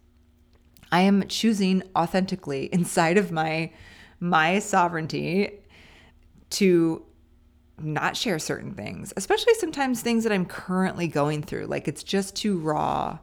I 0.90 1.02
am 1.02 1.28
choosing 1.28 1.83
authentically 1.95 2.64
inside 2.73 3.19
of 3.19 3.30
my 3.30 3.73
my 4.21 4.59
sovereignty 4.59 5.50
to 6.50 7.04
not 7.78 8.16
share 8.16 8.38
certain 8.38 8.73
things, 8.73 9.12
especially 9.19 9.52
sometimes 9.54 10.00
things 10.00 10.25
that 10.25 10.33
I'm 10.33 10.47
currently 10.47 11.09
going 11.09 11.42
through. 11.42 11.66
Like 11.66 11.87
it's 11.87 12.02
just 12.02 12.35
too 12.35 12.59
raw. 12.59 13.19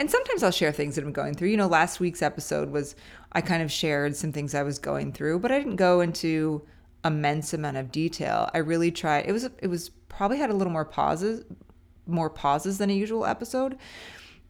And 0.00 0.10
sometimes 0.10 0.42
I'll 0.42 0.50
share 0.50 0.72
things 0.72 0.94
that 0.94 1.04
I'm 1.04 1.12
going 1.12 1.34
through. 1.34 1.48
You 1.48 1.58
know, 1.58 1.66
last 1.66 2.00
week's 2.00 2.22
episode 2.22 2.70
was 2.70 2.96
I 3.32 3.42
kind 3.42 3.62
of 3.62 3.70
shared 3.70 4.16
some 4.16 4.32
things 4.32 4.54
I 4.54 4.62
was 4.62 4.78
going 4.78 5.12
through, 5.12 5.40
but 5.40 5.52
I 5.52 5.58
didn't 5.58 5.76
go 5.76 6.00
into 6.00 6.66
immense 7.04 7.52
amount 7.52 7.76
of 7.76 7.92
detail. 7.92 8.48
I 8.54 8.58
really 8.58 8.90
tried. 8.90 9.26
It 9.26 9.32
was 9.32 9.44
it 9.44 9.66
was 9.66 9.90
probably 10.08 10.38
had 10.38 10.48
a 10.48 10.54
little 10.54 10.72
more 10.72 10.86
pauses, 10.86 11.44
more 12.06 12.30
pauses 12.30 12.78
than 12.78 12.88
a 12.88 12.94
usual 12.94 13.26
episode. 13.26 13.76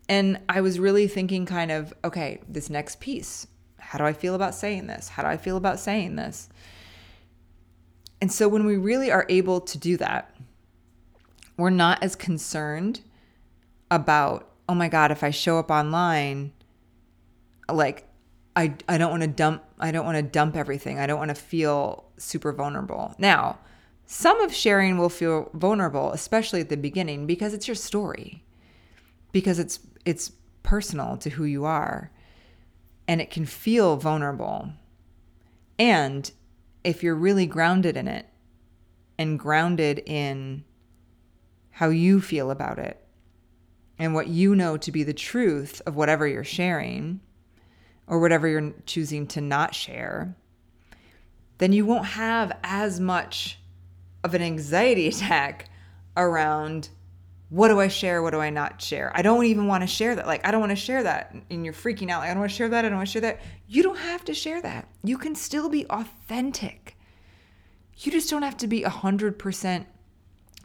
And 0.08 0.38
I 0.48 0.60
was 0.60 0.78
really 0.78 1.08
thinking 1.08 1.46
kind 1.46 1.72
of, 1.72 1.92
okay, 2.04 2.40
this 2.48 2.70
next 2.70 3.00
piece. 3.00 3.48
How 3.78 3.98
do 3.98 4.04
I 4.04 4.12
feel 4.12 4.36
about 4.36 4.54
saying 4.54 4.86
this? 4.86 5.08
How 5.08 5.24
do 5.24 5.28
I 5.28 5.36
feel 5.36 5.56
about 5.56 5.80
saying 5.80 6.14
this? 6.14 6.48
And 8.22 8.30
so 8.30 8.48
when 8.48 8.66
we 8.66 8.76
really 8.76 9.10
are 9.10 9.26
able 9.28 9.60
to 9.62 9.78
do 9.78 9.96
that, 9.96 10.32
we're 11.56 11.70
not 11.70 12.04
as 12.04 12.14
concerned 12.14 13.00
about, 13.90 14.49
oh 14.70 14.74
my 14.74 14.88
God, 14.88 15.10
if 15.10 15.24
I 15.24 15.30
show 15.30 15.58
up 15.58 15.68
online, 15.68 16.52
like 17.68 18.06
I, 18.54 18.74
I 18.88 18.98
don't 18.98 19.10
want 19.10 19.22
to 19.22 19.28
dump 19.28 19.64
I 19.80 19.90
don't 19.90 20.06
want 20.06 20.16
to 20.16 20.22
dump 20.22 20.54
everything. 20.54 21.00
I 21.00 21.08
don't 21.08 21.18
want 21.18 21.30
to 21.30 21.34
feel 21.34 22.04
super 22.18 22.52
vulnerable. 22.52 23.16
Now, 23.18 23.58
some 24.06 24.40
of 24.40 24.54
sharing 24.54 24.96
will 24.96 25.08
feel 25.08 25.50
vulnerable, 25.54 26.12
especially 26.12 26.60
at 26.60 26.68
the 26.68 26.76
beginning, 26.76 27.26
because 27.26 27.52
it's 27.52 27.66
your 27.66 27.74
story. 27.74 28.44
Because 29.32 29.58
it's 29.58 29.80
it's 30.04 30.30
personal 30.62 31.16
to 31.16 31.30
who 31.30 31.42
you 31.42 31.64
are. 31.64 32.12
And 33.08 33.20
it 33.20 33.32
can 33.32 33.46
feel 33.46 33.96
vulnerable. 33.96 34.70
And 35.80 36.30
if 36.84 37.02
you're 37.02 37.16
really 37.16 37.46
grounded 37.46 37.96
in 37.96 38.06
it 38.06 38.26
and 39.18 39.36
grounded 39.36 40.00
in 40.06 40.62
how 41.72 41.88
you 41.88 42.20
feel 42.20 42.52
about 42.52 42.78
it 42.78 42.99
and 44.00 44.14
what 44.14 44.28
you 44.28 44.56
know 44.56 44.78
to 44.78 44.90
be 44.90 45.02
the 45.02 45.12
truth 45.12 45.82
of 45.86 45.94
whatever 45.94 46.26
you're 46.26 46.42
sharing 46.42 47.20
or 48.06 48.18
whatever 48.18 48.48
you're 48.48 48.72
choosing 48.86 49.26
to 49.28 49.40
not 49.40 49.74
share, 49.74 50.34
then 51.58 51.72
you 51.72 51.84
won't 51.84 52.06
have 52.06 52.50
as 52.64 52.98
much 52.98 53.60
of 54.24 54.34
an 54.34 54.40
anxiety 54.42 55.06
attack 55.08 55.68
around 56.16 56.88
what 57.50 57.66
do 57.68 57.80
I 57.80 57.88
share? 57.88 58.22
What 58.22 58.30
do 58.30 58.38
I 58.38 58.50
not 58.50 58.80
share? 58.80 59.10
I 59.14 59.22
don't 59.22 59.44
even 59.44 59.66
want 59.66 59.82
to 59.82 59.86
share 59.88 60.14
that. 60.14 60.26
Like, 60.26 60.46
I 60.46 60.52
don't 60.52 60.60
want 60.60 60.70
to 60.70 60.76
share 60.76 61.02
that. 61.02 61.34
And 61.50 61.64
you're 61.64 61.74
freaking 61.74 62.08
out. 62.08 62.20
Like, 62.20 62.30
I 62.30 62.32
don't 62.32 62.38
want 62.40 62.50
to 62.52 62.56
share 62.56 62.68
that. 62.68 62.84
I 62.84 62.88
don't 62.88 62.96
want 62.96 63.08
to 63.08 63.12
share 63.12 63.22
that. 63.22 63.40
You 63.66 63.82
don't 63.82 63.98
have 63.98 64.24
to 64.26 64.34
share 64.34 64.62
that. 64.62 64.88
You 65.02 65.18
can 65.18 65.34
still 65.34 65.68
be 65.68 65.84
authentic. 65.86 66.96
You 67.98 68.12
just 68.12 68.30
don't 68.30 68.42
have 68.42 68.56
to 68.58 68.68
be 68.68 68.82
100% 68.82 69.84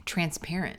transparent, 0.05 0.77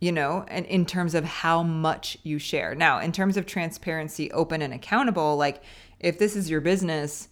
you 0.00 0.10
know, 0.10 0.44
and 0.48 0.64
in 0.66 0.86
terms 0.86 1.14
of 1.14 1.24
how 1.24 1.62
much 1.62 2.16
you 2.22 2.38
share. 2.38 2.74
Now, 2.74 3.00
in 3.00 3.12
terms 3.12 3.36
of 3.36 3.46
transparency, 3.46 4.32
open 4.32 4.62
and 4.62 4.72
accountable, 4.72 5.36
like 5.36 5.62
if 6.00 6.18
this 6.18 6.34
is 6.34 6.50
your 6.50 6.62
business, 6.62 7.28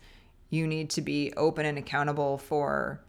you 0.51 0.67
need 0.67 0.91
to 0.91 1.01
be 1.01 1.33
open 1.37 1.65
and 1.67 1.79
accountable 1.79 2.39
for 2.39 3.03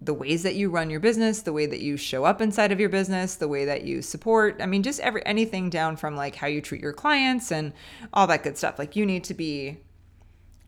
the 0.00 0.14
ways 0.14 0.42
that 0.42 0.54
you 0.54 0.70
run 0.70 0.90
your 0.90 1.00
business, 1.00 1.42
the 1.42 1.52
way 1.52 1.66
that 1.66 1.80
you 1.80 1.96
show 1.96 2.24
up 2.24 2.40
inside 2.40 2.72
of 2.72 2.80
your 2.80 2.88
business, 2.88 3.36
the 3.36 3.48
way 3.48 3.64
that 3.64 3.82
you 3.82 4.02
support. 4.02 4.56
I 4.60 4.66
mean, 4.66 4.82
just 4.82 5.00
every 5.00 5.24
anything 5.26 5.70
down 5.70 5.96
from 5.96 6.16
like 6.16 6.34
how 6.34 6.46
you 6.46 6.60
treat 6.60 6.80
your 6.80 6.92
clients 6.92 7.52
and 7.52 7.72
all 8.12 8.26
that 8.28 8.42
good 8.42 8.56
stuff. 8.56 8.78
Like 8.78 8.96
you 8.96 9.06
need 9.06 9.24
to 9.24 9.34
be 9.34 9.78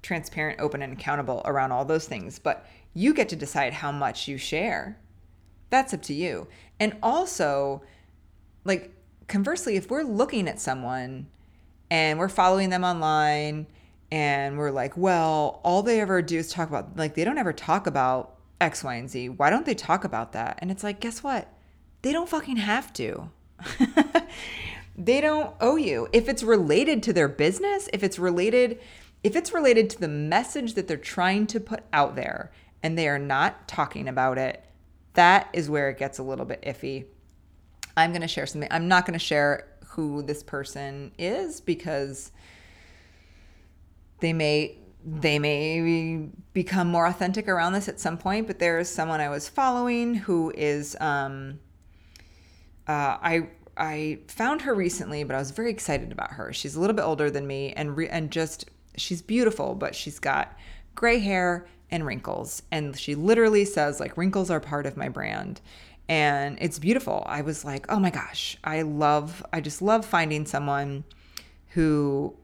transparent, 0.03 0.61
open, 0.61 0.83
and 0.83 0.93
accountable 0.93 1.43
around 1.45 1.73
all 1.73 1.85
those 1.85 2.07
things. 2.07 2.39
But 2.39 2.67
you 2.93 3.15
get 3.15 3.29
to 3.31 3.37
decide 3.37 3.73
how 3.73 3.91
much 3.91 4.29
you 4.29 4.37
share. 4.37 5.01
That's 5.71 5.95
up 5.95 6.03
to 6.03 6.15
you. 6.15 6.47
And 6.85 6.99
also, 7.03 7.81
like 8.67 8.95
conversely, 9.27 9.77
if 9.77 9.89
we're 9.89 10.03
looking 10.03 10.47
at 10.49 10.61
someone 10.61 11.29
and 11.91 12.19
we're 12.19 12.29
following 12.29 12.69
them 12.69 12.85
online 12.85 13.67
and 14.13 14.59
we're 14.59 14.71
like, 14.71 14.95
well, 14.95 15.63
all 15.65 15.83
they 15.83 16.03
ever 16.03 16.21
do 16.21 16.37
is 16.37 16.53
talk 16.53 16.69
about 16.69 16.95
like 16.95 17.15
they 17.15 17.25
don't 17.25 17.39
ever 17.39 17.55
talk 17.55 17.87
about 17.87 18.37
X, 18.61 18.85
Y, 18.85 18.97
and 18.97 19.09
Z. 19.09 19.31
Why 19.31 19.49
don't 19.49 19.65
they 19.65 19.73
talk 19.73 20.05
about 20.05 20.33
that? 20.33 20.59
And 20.61 20.71
it's 20.71 20.85
like, 20.85 21.01
guess 21.01 21.23
what? 21.23 21.49
They 22.03 22.13
don't 22.13 22.29
fucking 22.29 22.59
have 22.59 22.93
to. 22.93 23.31
they 24.99 25.23
don't 25.23 25.55
owe 25.63 25.77
you. 25.77 26.07
If 26.13 26.29
it's 26.29 26.43
related 26.43 27.03
to 27.05 27.15
their 27.15 27.29
business, 27.29 27.89
if 27.95 28.03
it's 28.03 28.19
related, 28.19 28.79
if 29.23 29.37
it's 29.37 29.55
related 29.55 29.89
to 29.89 30.01
the 30.01 30.09
message 30.09 30.75
that 30.75 30.87
they're 30.87 30.99
trying 30.99 31.47
to 31.47 31.61
put 31.61 31.83
out 31.95 32.15
there 32.15 32.53
and 32.83 32.99
they 32.99 33.09
are 33.09 33.19
not 33.19 33.67
talking 33.69 34.07
about 34.07 34.37
it, 34.37 34.64
that 35.15 35.49
is 35.53 35.71
where 35.71 35.91
it 35.91 35.99
gets 35.99 36.19
a 36.19 36.23
little 36.23 36.45
bit 36.45 36.63
iffy. 36.63 37.07
I'm 37.97 38.11
going 38.11 38.23
to 38.23 38.29
share 38.29 38.47
something. 38.47 38.69
I'm 38.71 38.89
not 38.89 39.07
going 39.07 39.19
to 39.19 39.25
share 39.25 39.69
who 39.89 40.23
this 40.23 40.43
person 40.43 41.13
is 41.19 41.61
because 41.61 42.33
they 44.21 44.33
may 44.33 44.79
they 45.07 45.39
may 45.39 46.29
become 46.55 46.89
more 46.89 47.07
authentic 47.07 47.47
around 47.47 47.75
this 47.75 47.89
at 47.89 48.01
some 48.01 48.17
point, 48.17 48.47
but 48.47 48.59
there 48.59 48.79
is 48.79 48.89
someone 48.89 49.21
I 49.21 49.29
was 49.29 49.49
following 49.49 50.15
who 50.15 50.51
is 50.57 50.97
um, 51.01 51.61
uh, 52.89 53.19
I 53.21 53.49
I 53.77 54.21
found 54.29 54.63
her 54.63 54.75
recently, 54.75 55.25
but 55.25 55.37
I 55.37 55.39
was 55.39 55.51
very 55.51 55.71
excited 55.71 56.11
about 56.11 56.33
her. 56.33 56.53
She's 56.53 56.75
a 56.75 56.81
little 56.81 56.97
bit 56.97 57.03
older 57.03 57.31
than 57.31 57.47
me, 57.47 57.73
and 57.75 57.97
re- 57.97 58.09
and 58.09 58.31
just 58.31 58.65
she's 58.97 59.21
beautiful, 59.21 59.75
but 59.75 59.95
she's 59.95 60.19
got 60.19 60.57
gray 60.95 61.19
hair 61.19 61.67
and 61.95 62.05
wrinkles, 62.05 62.63
and 62.73 62.99
she 62.99 63.15
literally 63.15 63.65
says 63.65 64.01
like 64.01 64.17
wrinkles 64.17 64.51
are 64.51 64.61
part 64.61 64.85
of 64.85 64.97
my 64.97 65.09
brand, 65.09 65.61
and 66.09 66.59
it's 66.61 66.79
beautiful. 66.79 67.23
I 67.27 67.41
was 67.43 67.65
like, 67.65 67.87
oh 67.89 68.01
my 68.01 68.11
gosh, 68.11 68.57
I 68.65 68.83
love, 68.83 69.47
I 69.53 69.61
just 69.61 69.81
love 69.81 70.05
finding 70.05 70.45
someone 70.45 71.05
who 71.69 72.37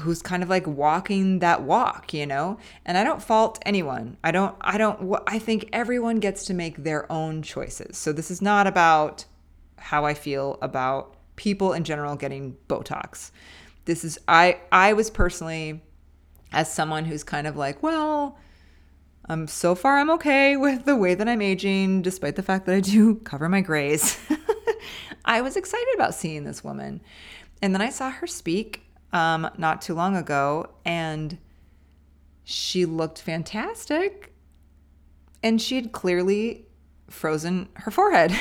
who's 0.00 0.22
kind 0.22 0.42
of 0.42 0.48
like 0.48 0.66
walking 0.66 1.40
that 1.40 1.62
walk, 1.62 2.12
you 2.12 2.26
know? 2.26 2.58
And 2.84 2.96
I 2.96 3.04
don't 3.04 3.22
fault 3.22 3.58
anyone. 3.64 4.16
I 4.22 4.30
don't 4.30 4.54
I 4.60 4.78
don't 4.78 5.18
I 5.26 5.38
think 5.38 5.68
everyone 5.72 6.20
gets 6.20 6.44
to 6.44 6.54
make 6.54 6.84
their 6.84 7.10
own 7.10 7.42
choices. 7.42 7.96
So 7.96 8.12
this 8.12 8.30
is 8.30 8.40
not 8.42 8.66
about 8.66 9.24
how 9.76 10.04
I 10.04 10.14
feel 10.14 10.58
about 10.62 11.16
people 11.36 11.72
in 11.72 11.84
general 11.84 12.16
getting 12.16 12.56
botox. 12.68 13.30
This 13.86 14.04
is 14.04 14.18
I 14.28 14.58
I 14.70 14.92
was 14.92 15.10
personally 15.10 15.82
as 16.52 16.72
someone 16.72 17.04
who's 17.04 17.24
kind 17.24 17.46
of 17.46 17.56
like, 17.56 17.82
well, 17.82 18.38
um, 19.28 19.46
so 19.46 19.74
far 19.74 19.98
I'm 19.98 20.10
okay 20.10 20.56
with 20.56 20.84
the 20.84 20.96
way 20.96 21.14
that 21.14 21.28
I'm 21.28 21.42
aging, 21.42 22.02
despite 22.02 22.36
the 22.36 22.42
fact 22.42 22.66
that 22.66 22.74
I 22.74 22.80
do 22.80 23.14
cover 23.24 23.48
my 23.48 23.60
grays. 23.60 24.18
I 25.24 25.40
was 25.40 25.56
excited 25.56 25.88
about 25.94 26.14
seeing 26.14 26.44
this 26.44 26.64
woman. 26.64 27.00
And 27.60 27.74
then 27.74 27.82
I 27.82 27.90
saw 27.90 28.10
her 28.10 28.26
speak 28.26 28.84
um, 29.12 29.50
not 29.58 29.82
too 29.82 29.94
long 29.94 30.16
ago, 30.16 30.70
and 30.84 31.38
she 32.44 32.84
looked 32.84 33.20
fantastic. 33.20 34.32
And 35.42 35.60
she 35.60 35.76
had 35.76 35.92
clearly 35.92 36.66
frozen 37.10 37.68
her 37.74 37.90
forehead. 37.90 38.34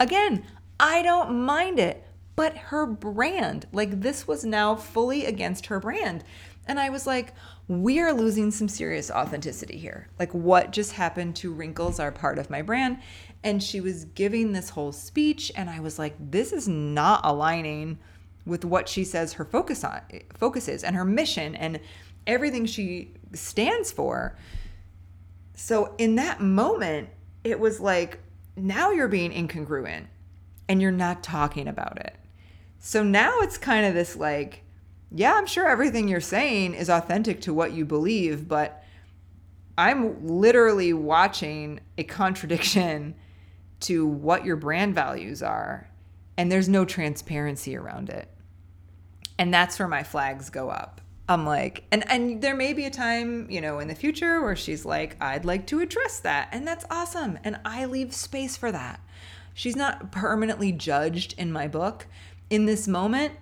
Again, 0.00 0.44
I 0.78 1.02
don't 1.02 1.40
mind 1.44 1.78
it, 1.78 2.06
but 2.36 2.56
her 2.56 2.86
brand, 2.86 3.66
like 3.72 4.02
this 4.02 4.28
was 4.28 4.44
now 4.44 4.76
fully 4.76 5.24
against 5.24 5.66
her 5.66 5.80
brand. 5.80 6.22
And 6.66 6.80
I 6.80 6.90
was 6.90 7.06
like, 7.06 7.32
we 7.68 8.00
are 8.00 8.12
losing 8.12 8.50
some 8.50 8.68
serious 8.68 9.10
authenticity 9.10 9.78
here. 9.78 10.08
Like, 10.18 10.34
what 10.34 10.72
just 10.72 10.92
happened 10.92 11.36
to 11.36 11.52
wrinkles 11.52 12.00
are 12.00 12.10
part 12.10 12.38
of 12.38 12.50
my 12.50 12.62
brand? 12.62 12.98
And 13.44 13.62
she 13.62 13.80
was 13.80 14.04
giving 14.06 14.52
this 14.52 14.70
whole 14.70 14.92
speech, 14.92 15.52
and 15.54 15.70
I 15.70 15.80
was 15.80 15.98
like, 15.98 16.16
this 16.18 16.52
is 16.52 16.66
not 16.66 17.20
aligning 17.22 17.98
with 18.44 18.64
what 18.64 18.88
she 18.88 19.04
says 19.04 19.34
her 19.34 19.44
focus 19.44 19.82
on 19.82 20.00
focus 20.34 20.68
is 20.68 20.84
and 20.84 20.94
her 20.94 21.04
mission 21.04 21.56
and 21.56 21.80
everything 22.26 22.64
she 22.64 23.12
stands 23.32 23.90
for. 23.90 24.36
So 25.54 25.94
in 25.98 26.14
that 26.16 26.40
moment, 26.40 27.08
it 27.42 27.58
was 27.58 27.80
like 27.80 28.20
now 28.56 28.90
you're 28.90 29.08
being 29.08 29.32
incongruent 29.32 30.06
and 30.68 30.80
you're 30.80 30.92
not 30.92 31.22
talking 31.22 31.68
about 31.68 31.98
it. 31.98 32.16
So 32.78 33.02
now 33.02 33.40
it's 33.40 33.58
kind 33.58 33.84
of 33.84 33.94
this 33.94 34.16
like, 34.16 34.62
yeah, 35.10 35.34
I'm 35.34 35.46
sure 35.46 35.68
everything 35.68 36.08
you're 36.08 36.20
saying 36.20 36.74
is 36.74 36.90
authentic 36.90 37.40
to 37.42 37.54
what 37.54 37.72
you 37.72 37.84
believe, 37.84 38.48
but 38.48 38.82
I'm 39.78 40.26
literally 40.26 40.92
watching 40.92 41.80
a 41.96 42.04
contradiction 42.04 43.14
to 43.80 44.06
what 44.06 44.44
your 44.44 44.56
brand 44.56 44.94
values 44.94 45.42
are, 45.42 45.88
and 46.36 46.50
there's 46.50 46.68
no 46.68 46.84
transparency 46.84 47.76
around 47.76 48.08
it. 48.08 48.28
And 49.38 49.52
that's 49.52 49.78
where 49.78 49.88
my 49.88 50.02
flags 50.02 50.48
go 50.50 50.70
up. 50.70 51.00
I'm 51.28 51.44
like, 51.44 51.84
and 51.90 52.08
and 52.10 52.40
there 52.40 52.54
may 52.54 52.72
be 52.72 52.84
a 52.84 52.90
time, 52.90 53.50
you 53.50 53.60
know, 53.60 53.80
in 53.80 53.88
the 53.88 53.94
future 53.94 54.40
where 54.40 54.56
she's 54.56 54.84
like, 54.84 55.16
I'd 55.20 55.44
like 55.44 55.66
to 55.68 55.80
address 55.80 56.20
that, 56.20 56.48
and 56.52 56.66
that's 56.66 56.84
awesome, 56.90 57.38
and 57.44 57.58
I 57.64 57.84
leave 57.84 58.14
space 58.14 58.56
for 58.56 58.72
that. 58.72 59.00
She's 59.52 59.76
not 59.76 60.12
permanently 60.12 60.72
judged 60.72 61.34
in 61.38 61.52
my 61.52 61.68
book. 61.68 62.06
In 62.48 62.66
this 62.66 62.86
moment, 62.86 63.34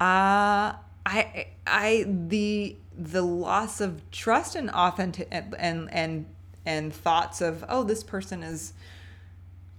uh 0.00 0.74
I 1.08 1.46
I 1.66 2.04
the 2.06 2.76
the 2.96 3.22
loss 3.22 3.80
of 3.80 4.08
trust 4.10 4.54
and 4.54 4.70
authentic 4.70 5.28
and 5.30 5.88
and 5.90 6.26
and 6.66 6.92
thoughts 6.92 7.40
of 7.40 7.64
oh 7.68 7.82
this 7.82 8.04
person 8.04 8.42
is 8.42 8.74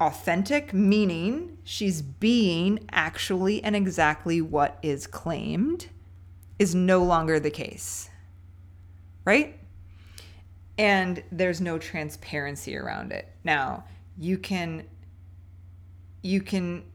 authentic 0.02 0.74
meaning 0.74 1.58
she's 1.64 2.02
being 2.02 2.80
actually 2.90 3.64
and 3.64 3.76
exactly 3.76 4.42
what 4.42 4.80
is 4.82 5.06
claimed 5.06 5.88
is 6.58 6.74
no 6.74 7.04
longer 7.04 7.40
the 7.40 7.52
case. 7.52 8.10
Right? 9.24 9.60
And 10.80 11.22
there's 11.32 11.62
no 11.62 11.78
transparency 11.78 12.76
around 12.76 13.12
it. 13.12 13.28
Now, 13.44 13.84
you 14.18 14.40
can 14.40 14.86
you 16.24 16.42
can 16.42 16.86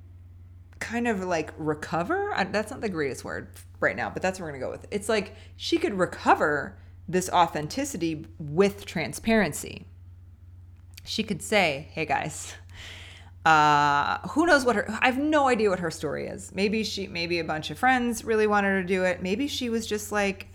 kind 0.80 1.06
of 1.06 1.22
like 1.22 1.52
recover. 1.56 2.34
That's 2.50 2.72
not 2.72 2.80
the 2.80 2.88
greatest 2.88 3.24
word 3.24 3.48
right 3.84 3.96
now, 3.96 4.10
but 4.10 4.22
that's 4.22 4.40
what 4.40 4.46
we're 4.46 4.52
going 4.52 4.60
to 4.60 4.66
go 4.66 4.72
with. 4.72 4.86
It's 4.90 5.08
like 5.08 5.34
she 5.56 5.78
could 5.78 5.94
recover 5.94 6.76
this 7.08 7.28
authenticity 7.30 8.26
with 8.38 8.86
transparency. 8.86 9.86
She 11.04 11.22
could 11.22 11.42
say, 11.42 11.88
"Hey 11.92 12.06
guys, 12.06 12.54
uh, 13.44 14.18
who 14.28 14.46
knows 14.46 14.64
what 14.64 14.76
her 14.76 14.98
I 15.02 15.06
have 15.06 15.18
no 15.18 15.48
idea 15.48 15.68
what 15.68 15.80
her 15.80 15.90
story 15.90 16.26
is. 16.26 16.54
Maybe 16.54 16.82
she 16.82 17.06
maybe 17.06 17.38
a 17.38 17.44
bunch 17.44 17.70
of 17.70 17.78
friends 17.78 18.24
really 18.24 18.46
wanted 18.46 18.68
her 18.68 18.80
to 18.82 18.88
do 18.88 19.04
it. 19.04 19.22
Maybe 19.22 19.48
she 19.48 19.68
was 19.68 19.86
just 19.86 20.10
like 20.10 20.48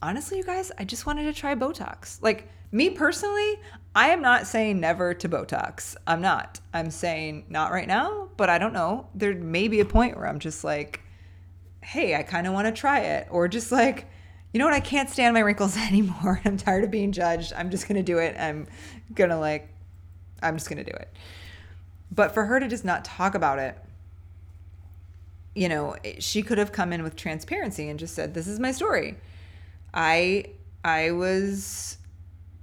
honestly 0.00 0.38
you 0.38 0.44
guys, 0.44 0.70
I 0.78 0.84
just 0.84 1.06
wanted 1.06 1.24
to 1.24 1.32
try 1.32 1.54
Botox. 1.54 2.22
Like 2.22 2.48
me 2.70 2.90
personally, 2.90 3.58
I 3.96 4.10
am 4.10 4.22
not 4.22 4.46
saying 4.46 4.78
never 4.78 5.12
to 5.14 5.28
Botox. 5.28 5.96
I'm 6.06 6.20
not. 6.20 6.60
I'm 6.72 6.90
saying 6.90 7.46
not 7.48 7.72
right 7.72 7.88
now, 7.88 8.28
but 8.36 8.48
I 8.48 8.58
don't 8.58 8.72
know. 8.72 9.08
There 9.14 9.34
may 9.34 9.66
be 9.66 9.80
a 9.80 9.84
point 9.84 10.16
where 10.16 10.28
I'm 10.28 10.38
just 10.38 10.62
like 10.62 11.00
hey, 11.82 12.14
I 12.14 12.22
kind 12.22 12.46
of 12.46 12.52
want 12.52 12.66
to 12.66 12.72
try 12.72 13.00
it 13.00 13.28
or 13.30 13.48
just 13.48 13.72
like 13.72 14.06
you 14.52 14.58
know 14.58 14.64
what? 14.64 14.74
I 14.74 14.80
can't 14.80 15.08
stand 15.08 15.34
my 15.34 15.40
wrinkles 15.40 15.76
anymore. 15.76 16.40
I'm 16.44 16.56
tired 16.56 16.84
of 16.84 16.90
being 16.90 17.12
judged. 17.12 17.52
I'm 17.54 17.70
just 17.70 17.88
going 17.88 17.96
to 17.96 18.02
do 18.02 18.18
it. 18.18 18.36
I'm 18.38 18.66
going 19.14 19.30
to 19.30 19.38
like 19.38 19.68
I'm 20.42 20.56
just 20.56 20.68
going 20.68 20.84
to 20.84 20.90
do 20.90 20.96
it. 20.96 21.08
But 22.10 22.32
for 22.32 22.46
her 22.46 22.58
to 22.58 22.66
just 22.66 22.84
not 22.84 23.04
talk 23.04 23.34
about 23.34 23.58
it, 23.58 23.78
you 25.54 25.68
know, 25.68 25.96
she 26.18 26.42
could 26.42 26.58
have 26.58 26.72
come 26.72 26.92
in 26.92 27.02
with 27.02 27.16
transparency 27.16 27.88
and 27.88 27.98
just 27.98 28.14
said, 28.14 28.34
"This 28.34 28.48
is 28.48 28.58
my 28.58 28.72
story. 28.72 29.16
I 29.92 30.46
I 30.84 31.10
was 31.10 31.98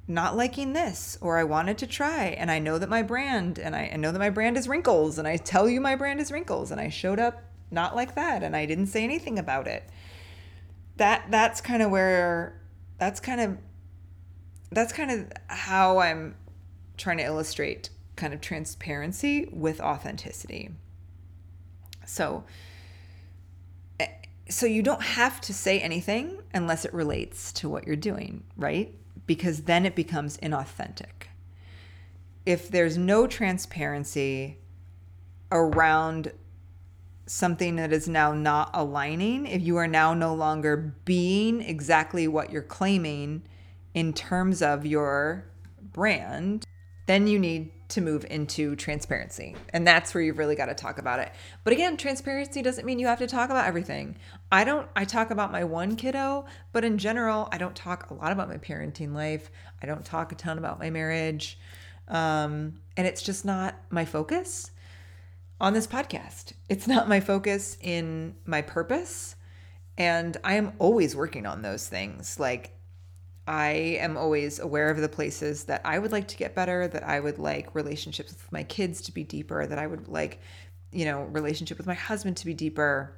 not 0.07 0.37
liking 0.37 0.71
this 0.73 1.17
or 1.19 1.37
I 1.37 1.43
wanted 1.43 1.77
to 1.79 1.87
try 1.87 2.27
and 2.27 2.49
I 2.49 2.59
know 2.59 2.77
that 2.77 2.87
my 2.87 3.01
brand 3.03 3.59
and 3.59 3.75
I, 3.75 3.91
I 3.93 3.97
know 3.97 4.13
that 4.13 4.19
my 4.19 4.29
brand 4.29 4.55
is 4.55 4.67
wrinkles 4.67 5.19
and 5.19 5.27
I 5.27 5.35
tell 5.35 5.67
you 5.69 5.81
my 5.81 5.95
brand 5.95 6.21
is 6.21 6.31
wrinkles 6.31 6.71
and 6.71 6.79
I 6.79 6.87
showed 6.87 7.19
up 7.19 7.43
not 7.71 7.95
like 7.95 8.15
that 8.15 8.43
and 8.43 8.55
I 8.55 8.65
didn't 8.65 8.87
say 8.87 9.03
anything 9.03 9.39
about 9.39 9.67
it." 9.67 9.89
That 10.97 11.25
that's 11.29 11.61
kind 11.61 11.81
of 11.83 11.91
where 11.91 12.59
that's 12.97 13.19
kind 13.19 13.41
of 13.41 13.57
that's 14.71 14.91
kind 14.91 15.11
of 15.11 15.31
how 15.47 15.99
I'm 15.99 16.35
trying 16.97 17.17
to 17.17 17.23
illustrate 17.23 17.89
kind 18.15 18.33
of 18.33 18.41
transparency 18.41 19.47
with 19.51 19.79
authenticity. 19.79 20.71
So 22.05 22.43
eh, 23.99 24.07
so 24.49 24.65
you 24.65 24.81
don't 24.81 25.03
have 25.03 25.39
to 25.41 25.53
say 25.53 25.79
anything 25.79 26.39
unless 26.53 26.83
it 26.83 26.93
relates 26.93 27.53
to 27.53 27.69
what 27.69 27.85
you're 27.85 27.95
doing, 27.95 28.43
right? 28.57 28.93
Because 29.25 29.63
then 29.63 29.85
it 29.85 29.95
becomes 29.95 30.37
inauthentic. 30.37 31.27
If 32.45 32.69
there's 32.69 32.97
no 32.97 33.27
transparency 33.27 34.57
around 35.51 36.31
something 37.27 37.75
that 37.75 37.91
is 37.91 38.07
now 38.07 38.33
not 38.33 38.71
aligning, 38.73 39.45
if 39.45 39.61
you 39.61 39.77
are 39.77 39.87
now 39.87 40.13
no 40.13 40.33
longer 40.33 40.95
being 41.05 41.61
exactly 41.61 42.27
what 42.27 42.51
you're 42.51 42.61
claiming 42.61 43.43
in 43.93 44.13
terms 44.13 44.61
of 44.61 44.85
your 44.85 45.45
brand, 45.93 46.65
then 47.05 47.27
you 47.27 47.37
need 47.37 47.71
to 47.89 48.01
move 48.01 48.25
into 48.29 48.75
transparency. 48.75 49.55
And 49.69 49.87
that's 49.87 50.13
where 50.13 50.21
you've 50.21 50.37
really 50.37 50.55
got 50.55 50.65
to 50.65 50.73
talk 50.73 50.97
about 50.97 51.19
it. 51.19 51.31
But 51.63 51.73
again, 51.73 51.95
transparency 51.95 52.61
doesn't 52.61 52.85
mean 52.85 52.99
you 52.99 53.07
have 53.07 53.19
to 53.19 53.27
talk 53.27 53.49
about 53.49 53.65
everything. 53.65 54.17
I 54.51 54.63
don't, 54.63 54.87
I 54.95 55.05
talk 55.05 55.31
about 55.31 55.51
my 55.51 55.63
one 55.63 55.95
kiddo, 55.95 56.45
but 56.73 56.83
in 56.83 56.97
general, 56.97 57.47
I 57.51 57.57
don't 57.57 57.75
talk 57.75 58.09
a 58.09 58.13
lot 58.13 58.31
about 58.31 58.49
my 58.49 58.57
parenting 58.57 59.13
life. 59.13 59.49
I 59.81 59.85
don't 59.85 60.03
talk 60.03 60.31
a 60.31 60.35
ton 60.35 60.57
about 60.57 60.79
my 60.79 60.89
marriage. 60.89 61.57
Um, 62.09 62.79
and 62.97 63.07
it's 63.07 63.21
just 63.21 63.45
not 63.45 63.75
my 63.89 64.05
focus 64.05 64.71
on 65.59 65.73
this 65.73 65.87
podcast. 65.87 66.53
It's 66.69 66.87
not 66.87 67.09
my 67.09 67.19
focus 67.19 67.77
in 67.81 68.35
my 68.45 68.61
purpose. 68.61 69.35
And 69.97 70.37
I 70.43 70.55
am 70.55 70.73
always 70.77 71.15
working 71.15 71.45
on 71.45 71.61
those 71.61 71.87
things. 71.87 72.39
Like 72.39 72.77
I 73.47 73.97
am 73.99 74.17
always 74.17 74.59
aware 74.59 74.89
of 74.89 74.97
the 74.97 75.09
places 75.09 75.63
that 75.65 75.81
I 75.85 75.97
would 75.97 76.11
like 76.11 76.27
to 76.29 76.37
get 76.37 76.53
better, 76.53 76.87
that 76.87 77.03
I 77.03 77.19
would 77.19 77.39
like 77.39 77.73
relationships 77.73 78.31
with 78.31 78.51
my 78.51 78.63
kids 78.63 79.01
to 79.03 79.11
be 79.11 79.23
deeper, 79.23 79.65
that 79.65 79.79
I 79.79 79.87
would 79.87 80.07
like, 80.07 80.41
you 80.91 81.05
know, 81.05 81.23
relationship 81.23 81.77
with 81.77 81.87
my 81.87 81.93
husband 81.95 82.37
to 82.37 82.45
be 82.45 82.53
deeper. 82.53 83.17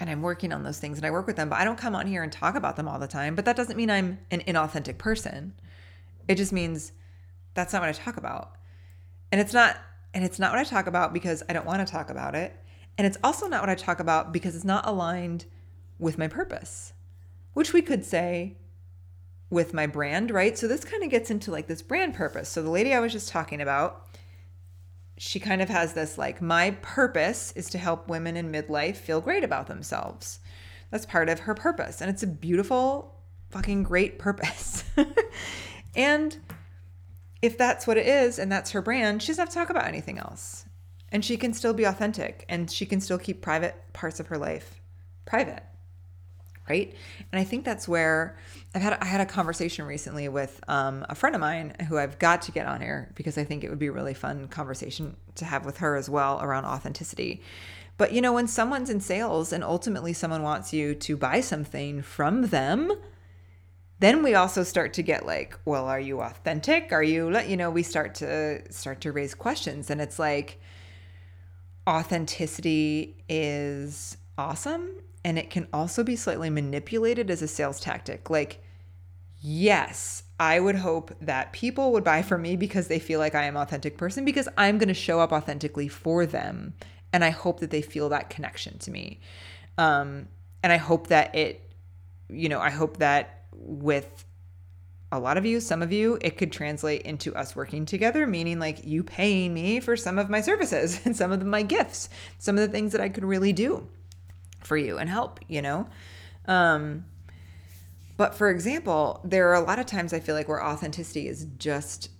And 0.00 0.08
I'm 0.08 0.22
working 0.22 0.52
on 0.52 0.62
those 0.62 0.78
things 0.78 0.96
and 0.96 1.06
I 1.06 1.10
work 1.10 1.26
with 1.26 1.36
them, 1.36 1.50
but 1.50 1.58
I 1.58 1.64
don't 1.64 1.78
come 1.78 1.94
on 1.94 2.06
here 2.06 2.22
and 2.22 2.32
talk 2.32 2.54
about 2.54 2.76
them 2.76 2.88
all 2.88 2.98
the 2.98 3.06
time. 3.06 3.34
But 3.34 3.44
that 3.44 3.56
doesn't 3.56 3.76
mean 3.76 3.90
I'm 3.90 4.18
an 4.30 4.40
inauthentic 4.40 4.98
person. 4.98 5.52
It 6.26 6.36
just 6.36 6.52
means 6.52 6.92
that's 7.54 7.72
not 7.72 7.82
what 7.82 7.90
I 7.90 7.92
talk 7.92 8.16
about. 8.16 8.52
And 9.30 9.40
it's 9.40 9.52
not 9.52 9.76
and 10.14 10.24
it's 10.24 10.38
not 10.38 10.52
what 10.52 10.60
I 10.60 10.64
talk 10.64 10.86
about 10.86 11.12
because 11.12 11.42
I 11.48 11.52
don't 11.52 11.66
want 11.66 11.86
to 11.86 11.90
talk 11.90 12.10
about 12.10 12.34
it. 12.34 12.56
And 12.98 13.06
it's 13.06 13.18
also 13.22 13.46
not 13.46 13.62
what 13.62 13.70
I 13.70 13.74
talk 13.74 14.00
about 14.00 14.32
because 14.32 14.54
it's 14.54 14.64
not 14.64 14.86
aligned 14.86 15.46
with 15.98 16.18
my 16.18 16.28
purpose. 16.28 16.92
Which 17.52 17.72
we 17.72 17.82
could 17.82 18.04
say 18.04 18.56
with 19.50 19.74
my 19.74 19.86
brand, 19.86 20.30
right? 20.30 20.56
So 20.56 20.68
this 20.68 20.84
kind 20.84 21.02
of 21.02 21.10
gets 21.10 21.30
into 21.30 21.50
like 21.50 21.66
this 21.66 21.82
brand 21.82 22.14
purpose. 22.14 22.48
So 22.48 22.62
the 22.62 22.70
lady 22.70 22.94
I 22.94 23.00
was 23.00 23.12
just 23.12 23.28
talking 23.28 23.60
about, 23.60 24.06
she 25.18 25.40
kind 25.40 25.60
of 25.60 25.68
has 25.68 25.92
this 25.92 26.16
like, 26.16 26.40
my 26.40 26.72
purpose 26.82 27.52
is 27.52 27.68
to 27.70 27.78
help 27.78 28.08
women 28.08 28.36
in 28.36 28.52
midlife 28.52 28.96
feel 28.96 29.20
great 29.20 29.44
about 29.44 29.66
themselves. 29.66 30.38
That's 30.90 31.06
part 31.06 31.28
of 31.28 31.40
her 31.40 31.54
purpose. 31.54 32.00
And 32.00 32.10
it's 32.10 32.22
a 32.22 32.28
beautiful, 32.28 33.14
fucking 33.50 33.82
great 33.82 34.18
purpose. 34.18 34.84
and 35.94 36.36
if 37.42 37.56
that's 37.56 37.86
what 37.86 37.96
it 37.96 38.06
is 38.06 38.38
and 38.38 38.50
that's 38.50 38.70
her 38.72 38.82
brand, 38.82 39.22
she 39.22 39.28
doesn't 39.28 39.42
have 39.42 39.48
to 39.48 39.54
talk 39.54 39.70
about 39.70 39.86
anything 39.86 40.18
else. 40.18 40.64
And 41.12 41.24
she 41.24 41.36
can 41.36 41.52
still 41.52 41.74
be 41.74 41.84
authentic 41.84 42.44
and 42.48 42.70
she 42.70 42.86
can 42.86 43.00
still 43.00 43.18
keep 43.18 43.40
private 43.42 43.74
parts 43.92 44.20
of 44.20 44.28
her 44.28 44.38
life 44.38 44.80
private 45.24 45.62
right? 46.70 46.94
And 47.32 47.40
I 47.40 47.44
think 47.44 47.64
that's 47.64 47.88
where 47.88 48.36
I've 48.74 48.82
had 48.82 48.96
I 49.00 49.04
had 49.04 49.20
a 49.20 49.26
conversation 49.26 49.84
recently 49.86 50.28
with 50.28 50.62
um, 50.68 51.04
a 51.08 51.16
friend 51.16 51.34
of 51.34 51.40
mine 51.40 51.74
who 51.88 51.98
I've 51.98 52.18
got 52.18 52.42
to 52.42 52.52
get 52.52 52.66
on 52.66 52.80
air 52.80 53.10
because 53.16 53.36
I 53.36 53.44
think 53.44 53.64
it 53.64 53.70
would 53.70 53.80
be 53.80 53.88
a 53.88 53.92
really 53.92 54.14
fun 54.14 54.46
conversation 54.46 55.16
to 55.34 55.44
have 55.44 55.66
with 55.66 55.78
her 55.78 55.96
as 55.96 56.08
well 56.08 56.40
around 56.40 56.64
authenticity. 56.64 57.42
But 57.98 58.12
you 58.12 58.20
know, 58.20 58.32
when 58.32 58.46
someone's 58.46 58.88
in 58.88 59.00
sales 59.00 59.52
and 59.52 59.64
ultimately 59.64 60.12
someone 60.12 60.42
wants 60.42 60.72
you 60.72 60.94
to 60.94 61.16
buy 61.16 61.40
something 61.40 62.02
from 62.02 62.46
them, 62.46 62.92
then 64.00 64.22
we 64.22 64.34
also 64.34 64.62
start 64.62 64.94
to 64.94 65.02
get 65.02 65.26
like, 65.26 65.56
well, 65.64 65.86
are 65.86 66.00
you 66.00 66.20
authentic? 66.20 66.92
Are 66.92 67.02
you, 67.02 67.38
you 67.40 67.56
know, 67.56 67.70
we 67.70 67.82
start 67.82 68.14
to 68.16 68.62
start 68.72 69.00
to 69.02 69.12
raise 69.12 69.34
questions, 69.34 69.90
and 69.90 70.00
it's 70.00 70.18
like 70.18 70.60
authenticity 71.88 73.16
is 73.28 74.16
awesome 74.38 74.90
and 75.24 75.38
it 75.38 75.50
can 75.50 75.66
also 75.72 76.02
be 76.02 76.16
slightly 76.16 76.48
manipulated 76.48 77.30
as 77.30 77.42
a 77.42 77.48
sales 77.48 77.80
tactic. 77.80 78.30
Like, 78.30 78.62
yes, 79.40 80.22
I 80.38 80.60
would 80.60 80.76
hope 80.76 81.12
that 81.20 81.52
people 81.52 81.92
would 81.92 82.04
buy 82.04 82.22
from 82.22 82.42
me 82.42 82.56
because 82.56 82.88
they 82.88 82.98
feel 82.98 83.18
like 83.18 83.34
I 83.34 83.44
am 83.44 83.56
authentic 83.56 83.98
person 83.98 84.24
because 84.24 84.48
I'm 84.56 84.78
going 84.78 84.88
to 84.88 84.94
show 84.94 85.20
up 85.20 85.32
authentically 85.32 85.88
for 85.88 86.24
them 86.26 86.74
and 87.12 87.24
I 87.24 87.30
hope 87.30 87.60
that 87.60 87.70
they 87.70 87.82
feel 87.82 88.08
that 88.10 88.30
connection 88.30 88.78
to 88.78 88.90
me. 88.90 89.20
Um, 89.76 90.28
and 90.62 90.72
I 90.72 90.76
hope 90.76 91.08
that 91.08 91.34
it 91.34 91.66
you 92.32 92.48
know, 92.48 92.60
I 92.60 92.70
hope 92.70 92.98
that 92.98 93.39
with 93.60 94.24
a 95.12 95.18
lot 95.18 95.36
of 95.36 95.44
you, 95.44 95.60
some 95.60 95.82
of 95.82 95.92
you, 95.92 96.18
it 96.20 96.36
could 96.36 96.52
translate 96.52 97.02
into 97.02 97.34
us 97.34 97.56
working 97.56 97.84
together, 97.84 98.26
meaning 98.26 98.58
like 98.58 98.84
you 98.84 99.02
paying 99.02 99.52
me 99.52 99.80
for 99.80 99.96
some 99.96 100.18
of 100.18 100.30
my 100.30 100.40
services 100.40 101.00
and 101.04 101.16
some 101.16 101.32
of 101.32 101.44
my 101.44 101.62
gifts, 101.62 102.08
some 102.38 102.56
of 102.56 102.62
the 102.62 102.72
things 102.72 102.92
that 102.92 103.00
I 103.00 103.08
could 103.08 103.24
really 103.24 103.52
do 103.52 103.88
for 104.60 104.76
you 104.76 104.98
and 104.98 105.10
help, 105.10 105.40
you 105.48 105.62
know? 105.62 105.88
Um, 106.46 107.06
but 108.16 108.34
for 108.34 108.50
example, 108.50 109.20
there 109.24 109.48
are 109.48 109.54
a 109.54 109.64
lot 109.64 109.78
of 109.78 109.86
times 109.86 110.12
I 110.12 110.20
feel 110.20 110.34
like 110.34 110.48
where 110.48 110.64
authenticity 110.64 111.26
is 111.26 111.46
just, 111.58 112.10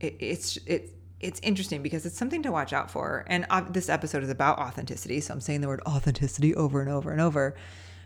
it, 0.00 0.16
it's, 0.20 0.56
it, 0.66 0.90
it's 1.20 1.40
interesting 1.40 1.82
because 1.82 2.06
it's 2.06 2.16
something 2.16 2.42
to 2.44 2.52
watch 2.52 2.72
out 2.72 2.90
for. 2.90 3.24
And 3.26 3.46
uh, 3.50 3.62
this 3.68 3.88
episode 3.88 4.22
is 4.22 4.30
about 4.30 4.58
authenticity. 4.58 5.20
So 5.20 5.34
I'm 5.34 5.40
saying 5.40 5.62
the 5.62 5.68
word 5.68 5.80
authenticity 5.86 6.54
over 6.54 6.80
and 6.80 6.90
over 6.90 7.10
and 7.10 7.20
over. 7.20 7.56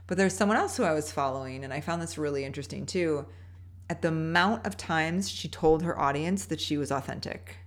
But 0.09 0.16
there's 0.16 0.35
someone 0.35 0.57
else 0.57 0.77
who 0.77 0.83
I 0.83 0.94
was 0.94 1.12
following, 1.12 1.62
and 1.62 1.73
I 1.73 1.81
found 1.81 2.03
this 2.03 2.18
really 2.18 2.44
interesting 2.44 2.87
too. 2.87 3.27
At 3.88 4.03
the 4.03 4.09
amount 4.09 4.66
of 4.66 4.77
times 4.77 5.31
she 5.31 5.49
told 5.49 5.83
her 5.83 5.99
audience 5.99 6.47
that 6.47 6.61
she 6.61 6.77
was 6.77 6.90
authentic. 6.90 7.59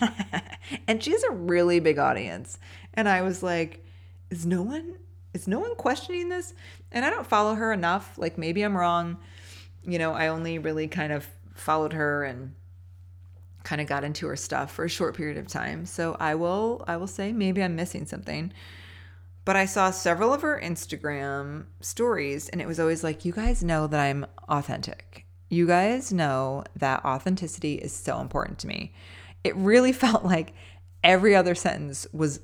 and 0.86 1.02
she 1.02 1.12
has 1.12 1.22
a 1.22 1.30
really 1.30 1.80
big 1.80 1.98
audience. 1.98 2.58
And 2.94 3.08
I 3.08 3.22
was 3.22 3.42
like, 3.42 3.84
is 4.30 4.44
no 4.44 4.62
one 4.62 4.98
is 5.32 5.46
no 5.46 5.60
one 5.60 5.76
questioning 5.76 6.28
this? 6.28 6.54
And 6.90 7.04
I 7.04 7.10
don't 7.10 7.26
follow 7.26 7.54
her 7.54 7.72
enough. 7.72 8.18
Like 8.18 8.36
maybe 8.36 8.62
I'm 8.62 8.76
wrong. 8.76 9.18
You 9.84 9.98
know, 9.98 10.12
I 10.12 10.26
only 10.26 10.58
really 10.58 10.88
kind 10.88 11.12
of 11.12 11.28
followed 11.54 11.92
her 11.92 12.24
and 12.24 12.54
kind 13.62 13.80
of 13.80 13.86
got 13.86 14.02
into 14.02 14.26
her 14.26 14.36
stuff 14.36 14.72
for 14.72 14.84
a 14.84 14.88
short 14.88 15.16
period 15.16 15.36
of 15.36 15.46
time. 15.46 15.86
So 15.86 16.16
I 16.18 16.34
will 16.34 16.84
I 16.88 16.96
will 16.96 17.06
say 17.06 17.32
maybe 17.32 17.62
I'm 17.62 17.76
missing 17.76 18.06
something. 18.06 18.52
But 19.44 19.56
I 19.56 19.64
saw 19.64 19.90
several 19.90 20.34
of 20.34 20.42
her 20.42 20.60
Instagram 20.62 21.66
stories 21.80 22.48
and 22.48 22.60
it 22.60 22.66
was 22.66 22.78
always 22.78 23.02
like 23.02 23.24
you 23.24 23.32
guys 23.32 23.64
know 23.64 23.86
that 23.86 24.00
I'm 24.00 24.26
authentic. 24.48 25.26
You 25.48 25.66
guys 25.66 26.12
know 26.12 26.64
that 26.76 27.04
authenticity 27.04 27.74
is 27.74 27.92
so 27.92 28.20
important 28.20 28.58
to 28.60 28.66
me. 28.68 28.92
It 29.42 29.56
really 29.56 29.92
felt 30.04 30.24
like 30.24 30.54
every 31.02 31.34
other 31.34 31.54
sentence 31.54 32.06
was 32.12 32.40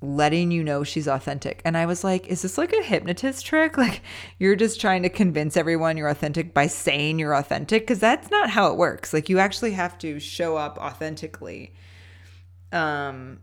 letting 0.00 0.50
you 0.50 0.62
know 0.62 0.84
she's 0.84 1.08
authentic. 1.08 1.60
And 1.64 1.76
I 1.76 1.86
was 1.86 2.04
like, 2.04 2.28
is 2.28 2.42
this 2.42 2.56
like 2.56 2.72
a 2.72 2.82
hypnotist 2.82 3.44
trick? 3.44 3.76
Like 3.88 4.02
you're 4.38 4.56
just 4.56 4.80
trying 4.80 5.02
to 5.04 5.08
convince 5.08 5.56
everyone 5.56 5.96
you're 5.96 6.08
authentic 6.08 6.52
by 6.52 6.66
saying 6.66 7.18
you're 7.18 7.34
authentic? 7.34 7.82
Because 7.82 8.00
that's 8.00 8.30
not 8.30 8.50
how 8.50 8.70
it 8.70 8.76
works. 8.76 9.12
Like 9.12 9.28
you 9.28 9.38
actually 9.38 9.72
have 9.72 9.96
to 9.98 10.20
show 10.20 10.56
up 10.56 10.78
authentically. 10.78 11.74
Um, 12.70 13.40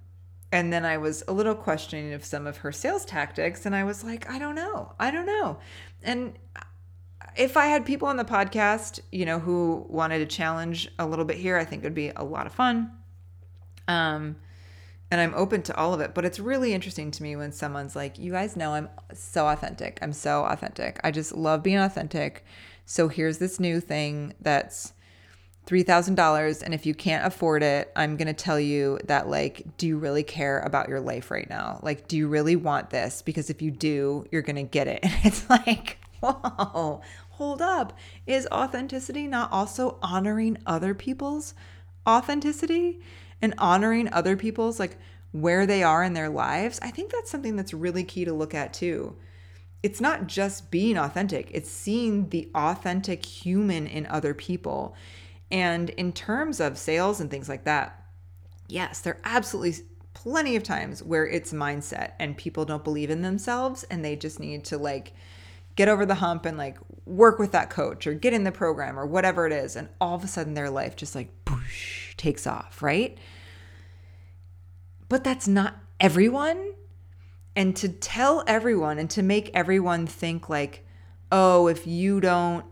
and 0.56 0.72
then 0.72 0.86
I 0.86 0.98
was 0.98 1.22
a 1.28 1.34
little 1.34 1.54
questioning 1.54 2.14
of 2.14 2.24
some 2.24 2.48
of 2.48 2.56
her 2.60 2.72
sales 2.72 3.04
tactics. 3.04 3.66
And 3.66 3.76
I 3.76 3.84
was 3.84 4.06
like, 4.06 4.30
I 4.30 4.40
don't 4.40 4.56
know. 4.56 4.94
I 4.98 5.12
don't 5.12 5.26
know. 5.26 5.58
And 6.02 6.40
if 7.36 7.58
I 7.58 7.66
had 7.66 7.86
people 7.86 8.08
on 8.08 8.16
the 8.16 8.24
podcast, 8.24 9.02
you 9.12 9.26
know, 9.26 9.38
who 9.38 9.86
wanted 9.90 10.20
to 10.20 10.26
challenge 10.26 10.90
a 10.98 11.06
little 11.06 11.26
bit 11.26 11.36
here, 11.36 11.58
I 11.58 11.66
think 11.66 11.84
it 11.84 11.88
would 11.88 11.94
be 11.94 12.14
a 12.16 12.24
lot 12.24 12.46
of 12.46 12.54
fun. 12.54 12.90
Um, 13.90 14.38
and 15.12 15.20
I'm 15.20 15.34
open 15.34 15.62
to 15.64 15.76
all 15.76 15.94
of 15.94 16.00
it. 16.00 16.16
But 16.16 16.24
it's 16.24 16.40
really 16.40 16.74
interesting 16.74 17.12
to 17.12 17.22
me 17.22 17.36
when 17.36 17.52
someone's 17.52 17.94
like, 17.94 18.18
You 18.18 18.32
guys 18.32 18.56
know 18.56 18.76
I'm 18.76 18.88
so 19.14 19.50
authentic. 19.50 20.00
I'm 20.02 20.14
so 20.14 20.46
authentic. 20.46 21.02
I 21.04 21.12
just 21.12 21.36
love 21.36 21.64
being 21.64 21.80
authentic. 21.80 22.46
So 22.86 23.10
here's 23.10 23.40
this 23.40 23.60
new 23.60 23.82
thing 23.82 24.36
that's 24.40 24.94
$3,000. 25.66 26.62
And 26.62 26.74
if 26.74 26.86
you 26.86 26.94
can't 26.94 27.26
afford 27.26 27.64
it, 27.64 27.92
I'm 27.96 28.18
going 28.18 28.28
to 28.28 28.34
tell 28.34 28.60
you 28.60 29.00
that, 29.06 29.30
like, 29.30 29.66
do 29.78 29.88
you 29.88 29.98
really 29.98 30.24
care 30.24 30.60
about 30.60 30.90
your 30.90 31.00
life 31.00 31.32
right 31.32 31.50
now? 31.50 31.80
Like, 31.82 32.08
do 32.08 32.18
you 32.18 32.28
really 32.28 32.56
want 32.56 32.90
this? 32.90 33.22
Because 33.22 33.50
if 33.50 33.62
you 33.62 33.72
do, 33.72 34.26
you're 34.32 34.42
going 34.42 34.56
to 34.56 34.64
get 34.64 34.88
it. 34.88 35.00
And 35.04 35.26
it's 35.26 35.50
like, 35.50 35.98
whoa, 36.22 37.02
hold 37.32 37.62
up. 37.62 37.98
Is 38.28 38.48
authenticity 38.52 39.28
not 39.28 39.52
also 39.52 39.98
honoring 40.02 40.58
other 40.66 40.94
people's 40.94 41.54
authenticity? 42.08 43.00
and 43.42 43.54
honoring 43.58 44.12
other 44.12 44.36
people's 44.36 44.80
like 44.80 44.98
where 45.32 45.66
they 45.66 45.84
are 45.84 46.04
in 46.04 46.14
their 46.14 46.30
lives, 46.30 46.80
I 46.82 46.92
think 46.92 47.12
that's 47.12 47.30
something 47.30 47.56
that's 47.56 47.74
really 47.74 48.04
key 48.04 48.26
to 48.26 48.34
look 48.34 48.54
at 48.54 48.74
too. 48.74 49.16
It's 49.84 50.02
not 50.02 50.28
just 50.28 50.72
being 50.72 50.98
authentic, 50.98 51.50
it's 51.52 51.70
seeing 51.70 52.30
the 52.30 52.50
authentic 52.56 53.24
human 53.26 53.86
in 53.86 54.08
other 54.08 54.34
people. 54.34 54.96
And 55.52 55.90
in 55.92 56.12
terms 56.12 56.60
of 56.60 56.78
sales 56.78 57.20
and 57.20 57.30
things 57.30 57.48
like 57.48 57.66
that, 57.66 58.06
yes, 58.68 59.02
there 59.02 59.16
are 59.16 59.22
absolutely 59.24 59.86
plenty 60.14 60.56
of 60.56 60.64
times 60.64 61.04
where 61.04 61.28
it's 61.28 61.54
mindset 61.54 62.14
and 62.20 62.36
people 62.36 62.66
don't 62.66 62.84
believe 62.84 63.10
in 63.10 63.22
themselves 63.22 63.84
and 63.86 64.04
they 64.04 64.16
just 64.16 64.40
need 64.40 64.64
to 64.66 64.78
like 64.78 65.14
get 65.76 65.90
over 65.90 66.06
the 66.06 66.16
hump 66.16 66.46
and 66.46 66.58
like 66.58 66.78
work 67.06 67.38
with 67.38 67.52
that 67.52 67.70
coach 67.70 68.08
or 68.08 68.14
get 68.14 68.34
in 68.34 68.44
the 68.44 68.52
program 68.52 68.98
or 68.98 69.06
whatever 69.06 69.46
it 69.46 69.54
is. 69.54 69.76
And 69.76 69.90
all 70.02 70.16
of 70.16 70.24
a 70.24 70.28
sudden 70.28 70.54
their 70.54 70.70
life 70.70 70.96
just 70.96 71.16
like 71.16 71.30
boosh, 71.46 72.16
takes 72.16 72.48
off, 72.48 72.82
right? 72.82 73.18
But 75.10 75.24
that's 75.24 75.48
not 75.48 75.76
everyone. 76.00 76.74
And 77.56 77.76
to 77.78 77.90
tell 77.90 78.44
everyone 78.48 79.00
and 79.00 79.10
to 79.12 79.22
make 79.22 79.52
everyone 79.54 80.08
think 80.08 80.50
like, 80.50 80.86
oh, 81.32 81.68
if 81.68 81.86
you 81.86 82.20
don't, 82.20 82.66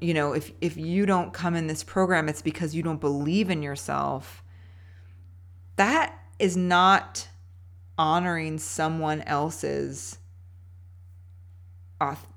you 0.00 0.14
know, 0.14 0.32
if 0.32 0.52
if 0.60 0.76
you 0.76 1.06
don't 1.06 1.32
come 1.32 1.54
in 1.54 1.66
this 1.66 1.84
program, 1.84 2.28
it's 2.28 2.42
because 2.42 2.74
you 2.74 2.82
don't 2.82 3.00
believe 3.00 3.50
in 3.50 3.62
yourself. 3.62 4.42
That 5.76 6.18
is 6.38 6.56
not 6.56 7.28
honoring 7.98 8.58
someone 8.58 9.22
else's 9.22 10.18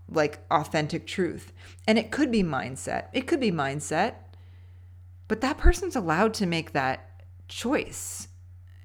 like 0.09 0.39
authentic 0.51 1.07
truth. 1.07 1.53
And 1.87 1.97
it 1.97 2.11
could 2.11 2.31
be 2.31 2.43
mindset. 2.43 3.05
It 3.13 3.27
could 3.27 3.39
be 3.39 3.51
mindset. 3.51 4.15
But 5.29 5.41
that 5.41 5.57
person's 5.57 5.95
allowed 5.95 6.33
to 6.35 6.45
make 6.45 6.73
that 6.73 7.13
choice 7.47 8.27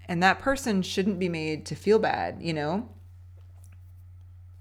and 0.09 0.23
that 0.23 0.39
person 0.39 0.83
shouldn't 0.83 1.19
be 1.19 1.29
made 1.29 1.67
to 1.67 1.75
feel 1.75 1.99
bad 1.99 2.39
you 2.41 2.53
know 2.53 2.89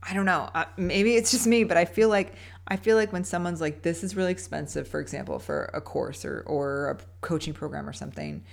i 0.03 0.13
don't 0.13 0.25
know 0.25 0.49
maybe 0.77 1.15
it's 1.15 1.31
just 1.31 1.47
me 1.47 1.63
but 1.63 1.77
i 1.77 1.85
feel 1.85 2.09
like 2.09 2.33
i 2.67 2.75
feel 2.75 2.95
like 2.95 3.13
when 3.13 3.23
someone's 3.23 3.61
like 3.61 3.81
this 3.81 4.03
is 4.03 4.15
really 4.15 4.31
expensive 4.31 4.87
for 4.87 4.99
example 4.99 5.39
for 5.39 5.69
a 5.73 5.81
course 5.81 6.25
or 6.25 6.43
or 6.45 6.89
a 6.91 6.97
coaching 7.21 7.53
program 7.53 7.87
or 7.87 7.93
something 7.93 8.43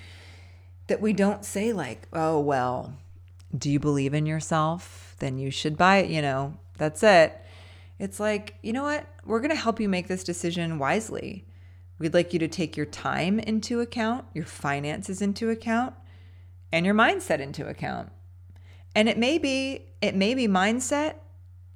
that 0.87 1.01
we 1.01 1.13
don't 1.13 1.45
say 1.45 1.73
like 1.73 2.09
oh 2.13 2.39
well 2.39 2.95
do 3.57 3.71
you 3.71 3.79
believe 3.79 4.15
in 4.15 4.27
yourself? 4.27 5.15
Then 5.19 5.39
you 5.39 5.51
should 5.51 5.77
buy 5.77 5.99
it 5.99 6.11
you 6.11 6.23
know? 6.23 6.55
That's 6.77 7.03
it. 7.03 7.41
It's 7.99 8.19
like 8.19 8.57
you 8.63 8.73
know 8.73 8.83
what? 8.83 9.07
We're 9.25 9.41
going 9.41 9.51
to 9.51 9.57
help 9.57 9.81
you 9.81 9.89
make 9.89 10.09
this 10.09 10.25
decision 10.25 10.79
wisely. 10.79 11.47
We'd 11.99 12.15
like 12.15 12.33
you 12.33 12.39
to 12.41 12.49
take 12.49 12.77
your 12.77 12.87
time 12.87 13.39
into 13.39 13.81
account 13.81 14.27
your 14.35 14.45
finances 14.45 15.23
into 15.23 15.51
account 15.51 15.95
and 16.73 16.85
your 16.85 16.95
mindset 16.95 17.39
into 17.39 17.69
account. 17.69 18.11
And 18.95 19.09
it 19.09 19.19
may 19.19 19.39
be 19.39 19.87
it 20.03 20.15
may 20.15 20.35
be 20.35 20.49
mindset 20.49 21.17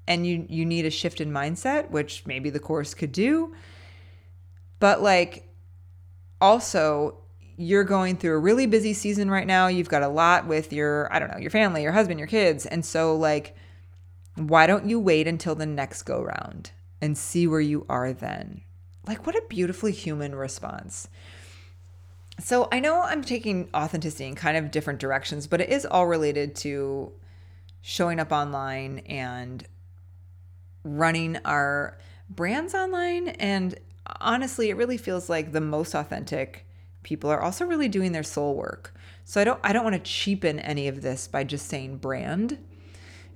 and 0.08 0.26
you 0.26 0.46
you 0.48 0.64
need 0.64 0.86
a 0.86 0.90
shift 0.90 1.20
in 1.20 1.30
mindset, 1.30 1.90
which 1.90 2.26
maybe 2.26 2.50
the 2.50 2.58
course 2.58 2.94
could 2.94 3.12
do. 3.12 3.54
But 4.80 5.02
like 5.02 5.46
also 6.40 7.18
you're 7.56 7.84
going 7.84 8.16
through 8.16 8.34
a 8.34 8.38
really 8.38 8.66
busy 8.66 8.94
season 8.94 9.30
right 9.30 9.46
now. 9.46 9.66
You've 9.66 9.88
got 9.88 10.02
a 10.02 10.08
lot 10.08 10.46
with 10.46 10.72
your 10.72 11.12
I 11.12 11.18
don't 11.20 11.30
know, 11.30 11.38
your 11.38 11.50
family, 11.50 11.82
your 11.82 11.92
husband, 11.92 12.18
your 12.18 12.26
kids. 12.26 12.66
And 12.66 12.84
so 12.84 13.14
like 13.14 13.54
why 14.34 14.66
don't 14.66 14.88
you 14.88 14.98
wait 14.98 15.28
until 15.28 15.54
the 15.54 15.66
next 15.66 16.02
go 16.04 16.22
round 16.22 16.72
and 17.00 17.16
see 17.16 17.46
where 17.46 17.60
you 17.60 17.84
are 17.88 18.12
then? 18.12 18.62
Like 19.06 19.26
what 19.26 19.36
a 19.36 19.42
beautifully 19.48 19.92
human 19.92 20.34
response. 20.34 21.08
So 22.40 22.68
I 22.72 22.80
know 22.80 23.02
I'm 23.02 23.22
taking 23.22 23.68
authenticity 23.74 24.26
in 24.26 24.36
kind 24.36 24.56
of 24.56 24.70
different 24.70 25.00
directions, 25.00 25.46
but 25.48 25.60
it 25.60 25.68
is 25.68 25.84
all 25.84 26.06
related 26.06 26.54
to 26.56 27.12
showing 27.82 28.20
up 28.20 28.30
online 28.30 29.00
and 29.00 29.66
running 30.84 31.38
our 31.44 31.98
brands 32.28 32.74
online. 32.74 33.28
And 33.28 33.78
honestly, 34.20 34.70
it 34.70 34.76
really 34.76 34.98
feels 34.98 35.28
like 35.28 35.52
the 35.52 35.60
most 35.60 35.94
authentic 35.94 36.66
people 37.02 37.30
are 37.30 37.40
also 37.40 37.64
really 37.64 37.88
doing 37.88 38.12
their 38.12 38.22
soul 38.22 38.54
work. 38.54 38.94
So 39.24 39.40
I 39.40 39.44
don't 39.44 39.60
I 39.62 39.72
don't 39.72 39.84
want 39.84 39.96
to 39.96 40.10
cheapen 40.10 40.58
any 40.60 40.88
of 40.88 41.02
this 41.02 41.28
by 41.28 41.44
just 41.44 41.66
saying 41.66 41.98
brand 41.98 42.58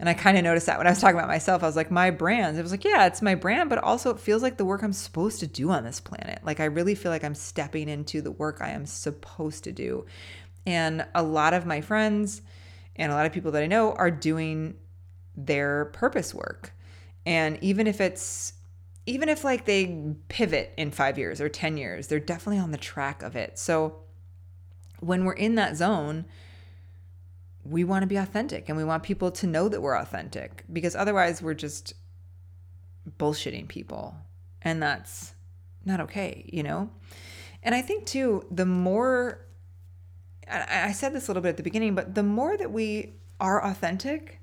and 0.03 0.09
I 0.09 0.15
kind 0.15 0.37
of 0.37 0.43
noticed 0.43 0.67
that 0.67 0.79
when 0.79 0.89
I 0.89 0.91
was 0.91 1.01
talking 1.01 1.17
about 1.17 1.29
myself, 1.29 1.63
I 1.63 1.67
was 1.67 1.77
like, 1.77 1.93
my 1.93 2.11
brand. 2.11 2.59
It 2.59 2.63
was 2.63 2.73
like, 2.73 2.85
yeah, 2.85 3.07
it's 3.07 3.23
my 3.23 3.37
brand, 3.37 3.71
but 3.71 3.79
also 3.79 4.11
it 4.11 4.19
feels 4.19 4.43
like 4.43 4.57
the 4.57 4.65
work 4.65 4.83
I'm 4.83 4.93
supposed 4.93 5.39
to 5.39 5.47
do 5.47 5.71
on 5.71 5.85
this 5.85 6.01
planet. 6.01 6.41
Like, 6.43 6.59
I 6.59 6.65
really 6.65 6.97
feel 6.97 7.13
like 7.13 7.23
I'm 7.23 7.37
stepping 7.37 7.89
into 7.89 8.21
the 8.21 8.33
work 8.33 8.59
I 8.61 8.71
am 8.71 8.85
supposed 8.85 9.63
to 9.63 9.71
do. 9.71 10.05
And 10.67 11.07
a 11.15 11.23
lot 11.23 11.55
of 11.55 11.67
my 11.67 11.81
friends 11.81 12.43
and 12.97 13.13
a 13.13 13.15
lot 13.15 13.27
of 13.27 13.33
people 13.33 13.53
that 13.53 13.63
I 13.63 13.69
know 13.69 13.93
are 13.93 14.11
doing 14.11 14.75
their 15.37 15.85
purpose 15.85 16.35
work. 16.35 16.73
And 17.25 17.59
even 17.61 17.87
if 17.87 18.01
it's, 18.01 18.55
even 19.07 19.29
if 19.29 19.45
like 19.45 19.65
they 19.65 20.15
pivot 20.29 20.73
in 20.77 20.91
five 20.91 21.19
years 21.19 21.41
or 21.41 21.49
10 21.49 21.77
years, 21.77 22.09
they're 22.09 22.21
definitely 22.21 22.59
on 22.59 22.71
the 22.71 22.79
track 22.79 23.23
of 23.23 23.37
it. 23.37 23.59
So 23.59 24.03
when 25.01 25.25
we're 25.25 25.33
in 25.33 25.57
that 25.57 25.77
zone, 25.77 26.25
we 27.65 27.85
want 27.85 28.03
to 28.03 28.07
be 28.07 28.17
authentic 28.17 28.69
and 28.69 28.77
we 28.77 28.85
want 28.85 29.03
people 29.03 29.31
to 29.31 29.47
know 29.47 29.69
that 29.69 29.81
we're 29.81 29.97
authentic 29.97 30.65
because 30.73 30.97
otherwise 30.97 31.43
we're 31.43 31.55
just 31.55 31.95
bullshitting 33.19 33.69
people. 33.69 34.17
And 34.63 34.83
that's 34.83 35.35
not 35.85 36.01
okay, 36.01 36.49
you 36.53 36.63
know? 36.63 36.91
And 37.63 37.75
I 37.75 37.83
think 37.83 38.07
too, 38.07 38.45
the 38.51 38.67
more, 38.67 39.47
I 40.49 40.93
said 40.93 41.13
this 41.13 41.29
a 41.29 41.31
little 41.31 41.43
bit 41.43 41.51
at 41.51 41.57
the 41.57 41.63
beginning, 41.63 41.95
but 41.95 42.15
the 42.15 42.23
more 42.23 42.57
that 42.57 42.73
we 42.73 43.15
are 43.41 43.65
authentic, 43.65 44.41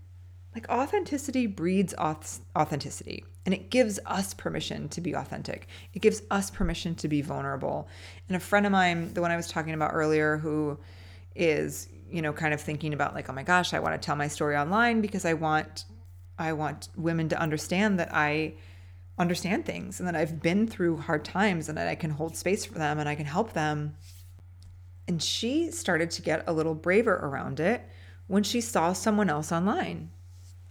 like 0.55 0.67
authenticity 0.69 1.45
breeds 1.47 1.93
authenticity 1.95 3.23
and 3.45 3.53
it 3.53 3.69
gives 3.69 3.99
us 4.05 4.33
permission 4.33 4.89
to 4.89 5.01
be 5.01 5.13
authentic. 5.13 5.67
It 5.93 6.01
gives 6.01 6.21
us 6.29 6.51
permission 6.51 6.95
to 6.95 7.07
be 7.07 7.21
vulnerable. 7.21 7.87
And 8.27 8.35
a 8.35 8.39
friend 8.39 8.65
of 8.65 8.71
mine, 8.71 9.13
the 9.13 9.21
one 9.21 9.31
I 9.31 9.35
was 9.35 9.47
talking 9.47 9.73
about 9.73 9.91
earlier, 9.93 10.37
who 10.37 10.77
is, 11.35 11.87
you 12.11 12.21
know, 12.21 12.33
kind 12.33 12.53
of 12.53 12.61
thinking 12.61 12.93
about 12.93 13.15
like, 13.15 13.29
oh 13.29 13.33
my 13.33 13.43
gosh, 13.43 13.73
I 13.73 13.79
want 13.79 13.99
to 13.99 14.05
tell 14.05 14.15
my 14.15 14.27
story 14.27 14.55
online 14.55 15.01
because 15.01 15.25
I 15.25 15.33
want 15.33 15.85
I 16.37 16.53
want 16.53 16.89
women 16.95 17.27
to 17.29 17.39
understand 17.39 17.99
that 17.99 18.13
I 18.13 18.53
understand 19.17 19.65
things 19.65 19.99
and 19.99 20.07
that 20.07 20.15
I've 20.15 20.41
been 20.41 20.67
through 20.67 20.97
hard 20.97 21.25
times 21.25 21.67
and 21.67 21.77
that 21.77 21.87
I 21.87 21.95
can 21.95 22.11
hold 22.11 22.37
space 22.37 22.65
for 22.65 22.79
them 22.79 22.97
and 22.97 23.09
I 23.09 23.15
can 23.15 23.25
help 23.25 23.53
them. 23.53 23.95
And 25.07 25.21
she 25.21 25.71
started 25.71 26.11
to 26.11 26.21
get 26.21 26.43
a 26.47 26.53
little 26.53 26.75
braver 26.75 27.15
around 27.15 27.59
it 27.59 27.81
when 28.27 28.43
she 28.43 28.61
saw 28.61 28.93
someone 28.93 29.29
else 29.29 29.51
online 29.51 30.11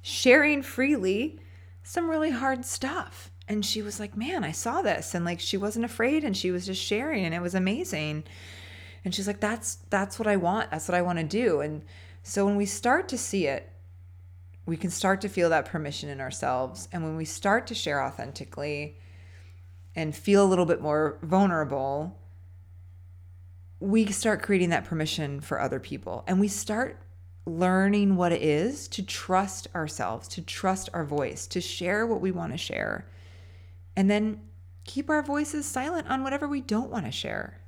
sharing 0.09 0.63
freely 0.63 1.39
some 1.83 2.09
really 2.09 2.31
hard 2.31 2.65
stuff. 2.65 3.31
And 3.47 3.65
she 3.65 3.83
was 3.83 4.01
like, 4.01 4.17
Man, 4.17 4.45
I 4.45 4.53
saw 4.53 4.83
this. 4.83 5.15
And 5.15 5.25
like 5.25 5.41
she 5.41 5.57
wasn't 5.57 5.85
afraid 5.85 6.25
and 6.25 6.37
she 6.37 6.51
was 6.51 6.67
just 6.67 6.83
sharing 6.83 7.25
and 7.25 7.35
it 7.35 7.43
was 7.43 7.55
amazing. 7.55 8.25
And 9.05 9.15
she's 9.15 9.27
like, 9.27 9.41
That's 9.41 9.77
that's 9.91 10.19
what 10.19 10.27
I 10.27 10.37
want. 10.37 10.71
That's 10.71 10.89
what 10.89 10.95
I 10.95 11.03
want 11.03 11.19
to 11.19 11.25
do. 11.25 11.61
And 11.61 11.85
so 12.23 12.45
when 12.45 12.57
we 12.57 12.67
start 12.67 13.09
to 13.09 13.19
see 13.19 13.47
it, 13.47 13.71
we 14.67 14.77
can 14.77 14.91
start 14.91 15.21
to 15.23 15.29
feel 15.29 15.49
that 15.51 15.67
permission 15.67 16.11
in 16.11 16.21
ourselves. 16.21 16.89
And 16.93 17.03
when 17.03 17.17
we 17.17 17.25
start 17.25 17.67
to 17.69 17.75
share 17.75 18.03
authentically 18.03 18.99
and 19.95 20.15
feel 20.15 20.45
a 20.45 20.49
little 20.49 20.67
bit 20.67 20.83
more 20.83 21.19
vulnerable, 21.23 22.19
we 23.81 24.07
start 24.07 24.43
creating 24.43 24.71
that 24.71 24.85
permission 24.85 25.41
for 25.41 25.59
other 25.61 25.81
people. 25.81 26.25
And 26.27 26.39
we 26.39 26.49
start 26.49 27.01
learning 27.49 28.17
what 28.17 28.33
it 28.33 28.43
is 28.43 28.87
to 28.89 29.03
trust 29.03 29.69
ourselves, 29.75 30.29
to 30.29 30.43
trust 30.43 30.89
our 30.93 31.05
voice, 31.05 31.47
to 31.49 31.61
share 31.61 32.07
what 32.07 32.21
we 32.21 32.31
want 32.31 32.53
to 32.53 32.59
share, 32.59 33.07
and 33.97 34.11
then 34.11 34.41
keep 34.85 35.11
our 35.11 35.23
voices 35.23 35.67
silent 35.67 36.09
on 36.09 36.23
whatever 36.23 36.47
we 36.47 36.61
don't 36.61 36.91
want 36.91 37.07
to 37.07 37.13
share. 37.13 37.61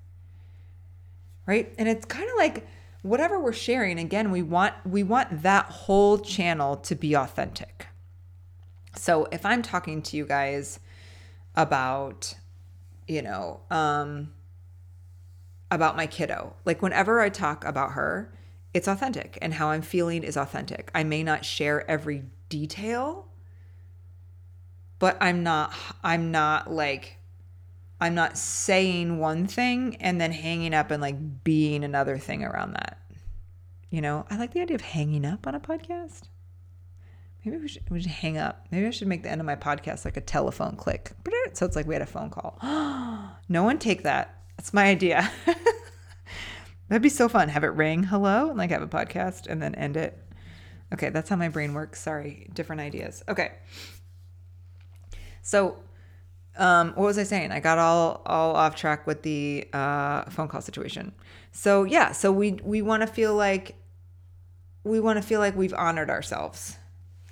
Right? 1.46 1.74
And 1.78 1.88
it's 1.88 2.04
kind 2.04 2.28
of 2.28 2.36
like 2.38 2.66
whatever 3.02 3.40
we're 3.40 3.52
sharing 3.52 3.98
again 3.98 4.30
we 4.30 4.42
want 4.42 4.74
we 4.84 5.02
want 5.02 5.42
that 5.42 5.64
whole 5.64 6.18
channel 6.18 6.76
to 6.76 6.94
be 6.94 7.14
authentic. 7.14 7.86
So 8.96 9.26
if 9.32 9.46
I'm 9.46 9.62
talking 9.62 10.02
to 10.02 10.16
you 10.16 10.26
guys 10.26 10.80
about 11.56 12.34
you 13.06 13.22
know, 13.22 13.60
um 13.70 14.32
about 15.70 15.96
my 15.96 16.06
kiddo, 16.06 16.54
like 16.64 16.82
whenever 16.82 17.20
I 17.20 17.28
talk 17.28 17.64
about 17.64 17.92
her, 17.92 18.32
it's 18.72 18.88
authentic 18.88 19.38
and 19.42 19.54
how 19.54 19.70
I'm 19.70 19.82
feeling 19.82 20.22
is 20.22 20.36
authentic. 20.36 20.90
I 20.94 21.04
may 21.04 21.22
not 21.22 21.44
share 21.44 21.88
every 21.90 22.24
detail, 22.48 23.28
but 24.98 25.16
I'm 25.20 25.42
not 25.42 25.74
I'm 26.02 26.30
not 26.30 26.70
like 26.70 27.18
I'm 28.00 28.14
not 28.14 28.38
saying 28.38 29.18
one 29.18 29.46
thing 29.46 29.96
and 29.96 30.20
then 30.20 30.32
hanging 30.32 30.72
up 30.72 30.90
and 30.90 31.02
like 31.02 31.44
being 31.44 31.84
another 31.84 32.16
thing 32.16 32.44
around 32.44 32.72
that. 32.72 32.98
You 33.90 34.00
know, 34.00 34.24
I 34.30 34.36
like 34.36 34.54
the 34.54 34.60
idea 34.60 34.76
of 34.76 34.80
hanging 34.80 35.26
up 35.26 35.46
on 35.46 35.54
a 35.54 35.60
podcast. 35.60 36.22
Maybe 37.44 37.56
we 37.56 37.68
should, 37.68 37.90
we 37.90 38.00
should 38.00 38.10
hang 38.10 38.38
up. 38.38 38.66
Maybe 38.70 38.86
I 38.86 38.90
should 38.90 39.08
make 39.08 39.22
the 39.22 39.30
end 39.30 39.40
of 39.40 39.46
my 39.46 39.56
podcast 39.56 40.04
like 40.04 40.16
a 40.16 40.20
telephone 40.20 40.76
click. 40.76 41.12
So 41.54 41.66
it's 41.66 41.74
like 41.74 41.86
we 41.86 41.94
had 41.94 42.02
a 42.02 42.06
phone 42.06 42.30
call. 42.30 42.58
no 43.48 43.64
one 43.64 43.78
take 43.78 44.04
that. 44.04 44.42
That's 44.56 44.72
my 44.72 44.84
idea. 44.84 45.30
That'd 46.90 47.02
be 47.02 47.08
so 47.08 47.28
fun. 47.28 47.48
Have 47.48 47.62
it 47.62 47.68
ring, 47.68 48.02
hello, 48.02 48.48
and 48.48 48.58
like 48.58 48.70
have 48.70 48.82
a 48.82 48.88
podcast 48.88 49.46
and 49.46 49.62
then 49.62 49.76
end 49.76 49.96
it. 49.96 50.18
Okay, 50.92 51.08
that's 51.10 51.30
how 51.30 51.36
my 51.36 51.48
brain 51.48 51.72
works. 51.72 52.00
Sorry, 52.00 52.48
different 52.52 52.82
ideas. 52.82 53.22
Okay. 53.28 53.52
So, 55.40 55.76
um, 56.58 56.88
what 56.96 57.04
was 57.04 57.16
I 57.16 57.22
saying? 57.22 57.52
I 57.52 57.60
got 57.60 57.78
all 57.78 58.22
all 58.26 58.56
off 58.56 58.74
track 58.74 59.06
with 59.06 59.22
the 59.22 59.68
uh, 59.72 60.24
phone 60.30 60.48
call 60.48 60.60
situation. 60.60 61.12
So 61.52 61.84
yeah, 61.84 62.10
so 62.10 62.32
we 62.32 62.58
we 62.64 62.82
want 62.82 63.02
to 63.02 63.06
feel 63.06 63.36
like 63.36 63.76
we 64.82 64.98
want 64.98 65.16
to 65.16 65.22
feel 65.22 65.38
like 65.38 65.56
we've 65.56 65.74
honored 65.74 66.10
ourselves. 66.10 66.76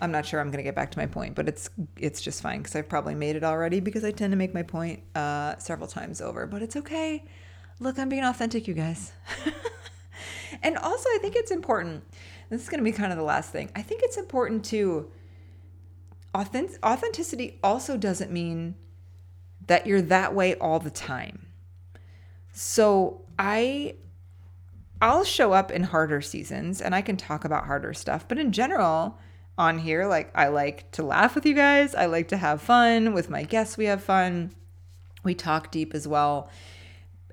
I'm 0.01 0.13
not 0.13 0.25
sure 0.25 0.39
I'm 0.39 0.53
going 0.53 0.59
to 0.59 0.63
get 0.63 0.77
back 0.77 0.93
to 0.93 0.99
my 0.99 1.07
point, 1.07 1.35
but 1.35 1.49
it's 1.49 1.69
it's 1.97 2.21
just 2.21 2.43
fine 2.43 2.59
because 2.59 2.77
I've 2.77 2.89
probably 2.89 3.17
made 3.17 3.35
it 3.35 3.43
already 3.43 3.81
because 3.81 4.05
I 4.05 4.13
tend 4.13 4.31
to 4.31 4.37
make 4.37 4.55
my 4.55 4.63
point 4.63 5.03
uh, 5.17 5.57
several 5.57 5.89
times 5.89 6.21
over. 6.21 6.47
But 6.47 6.63
it's 6.63 6.77
okay 6.77 7.25
look, 7.81 7.99
I'm 7.99 8.09
being 8.09 8.25
authentic, 8.25 8.69
you 8.69 8.75
guys. 8.75 9.13
and 10.63 10.77
also, 10.77 11.09
I 11.11 11.19
think 11.21 11.37
it's 11.37 11.51
important. 11.51 12.05
This 12.51 12.63
is 12.63 12.69
going 12.69 12.79
to 12.79 12.85
be 12.85 12.93
kind 12.93 13.13
of 13.13 13.19
the 13.19 13.25
last 13.25 13.51
thing. 13.51 13.71
I 13.75 13.83
think 13.83 14.03
it's 14.03 14.17
important 14.17 14.65
to 14.67 15.11
authentic, 16.35 16.85
authenticity 16.85 17.59
also 17.63 17.97
doesn't 17.97 18.31
mean 18.31 18.75
that 19.67 19.87
you're 19.87 20.03
that 20.03 20.35
way 20.35 20.55
all 20.55 20.79
the 20.79 20.91
time. 20.91 21.47
So, 22.53 23.23
I 23.39 23.95
I'll 25.01 25.25
show 25.25 25.53
up 25.53 25.71
in 25.71 25.85
harder 25.85 26.21
seasons 26.21 26.81
and 26.81 26.93
I 26.93 27.03
can 27.03 27.17
talk 27.17 27.45
about 27.45 27.67
harder 27.67 27.95
stuff, 27.95 28.27
but 28.27 28.37
in 28.37 28.51
general, 28.51 29.17
on 29.57 29.79
here 29.79 30.07
like 30.07 30.31
I 30.35 30.49
like 30.49 30.91
to 30.93 31.03
laugh 31.03 31.35
with 31.35 31.47
you 31.47 31.55
guys. 31.55 31.95
I 31.95 32.07
like 32.07 32.29
to 32.29 32.37
have 32.37 32.63
fun 32.63 33.13
with 33.13 33.31
my 33.31 33.43
guests. 33.43 33.77
We 33.77 33.87
have 33.87 34.03
fun. 34.03 34.53
We 35.25 35.35
talk 35.35 35.71
deep 35.71 35.95
as 35.95 36.07
well. 36.07 36.49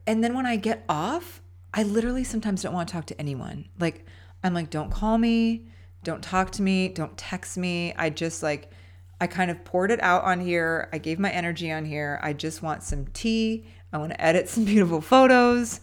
And 0.07 0.23
then 0.23 0.33
when 0.33 0.45
I 0.45 0.55
get 0.55 0.83
off, 0.87 1.41
I 1.73 1.83
literally 1.83 2.23
sometimes 2.23 2.61
don't 2.61 2.73
want 2.73 2.87
to 2.87 2.93
talk 2.93 3.05
to 3.07 3.19
anyone. 3.19 3.67
Like, 3.79 4.05
I'm 4.43 4.53
like, 4.53 4.69
don't 4.69 4.91
call 4.91 5.17
me, 5.17 5.67
don't 6.03 6.23
talk 6.23 6.51
to 6.51 6.61
me, 6.61 6.87
don't 6.87 7.17
text 7.17 7.57
me. 7.57 7.93
I 7.97 8.09
just 8.09 8.43
like, 8.43 8.71
I 9.19 9.27
kind 9.27 9.49
of 9.49 9.63
poured 9.65 9.91
it 9.91 10.01
out 10.03 10.23
on 10.23 10.39
here. 10.39 10.89
I 10.93 10.97
gave 10.97 11.19
my 11.19 11.31
energy 11.31 11.71
on 11.71 11.85
here. 11.85 12.19
I 12.21 12.33
just 12.33 12.61
want 12.61 12.83
some 12.83 13.07
tea. 13.07 13.65
I 13.91 13.97
want 13.97 14.11
to 14.11 14.21
edit 14.21 14.49
some 14.49 14.65
beautiful 14.65 15.01
photos 15.01 15.79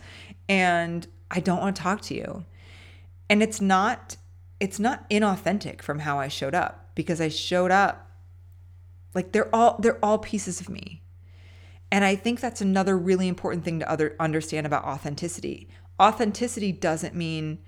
and 0.48 1.06
I 1.30 1.40
don't 1.40 1.60
want 1.60 1.76
to 1.76 1.82
talk 1.82 2.02
to 2.02 2.14
you. 2.14 2.44
And 3.28 3.42
it's 3.42 3.60
not 3.60 4.16
it's 4.60 4.78
not 4.78 5.10
inauthentic 5.10 5.82
from 5.82 5.98
how 5.98 6.20
I 6.20 6.28
showed 6.28 6.54
up 6.54 6.90
because 6.94 7.20
I 7.20 7.28
showed 7.28 7.72
up 7.72 8.08
like 9.14 9.32
they're 9.32 9.52
all 9.54 9.76
they're 9.80 9.98
all 10.04 10.18
pieces 10.18 10.60
of 10.60 10.68
me. 10.68 11.02
And 11.92 12.06
I 12.06 12.16
think 12.16 12.40
that's 12.40 12.62
another 12.62 12.96
really 12.96 13.28
important 13.28 13.64
thing 13.66 13.80
to 13.80 13.88
other 13.88 14.16
understand 14.18 14.66
about 14.66 14.84
authenticity. 14.84 15.68
Authenticity 16.00 16.72
doesn't 16.72 17.14
mean 17.14 17.58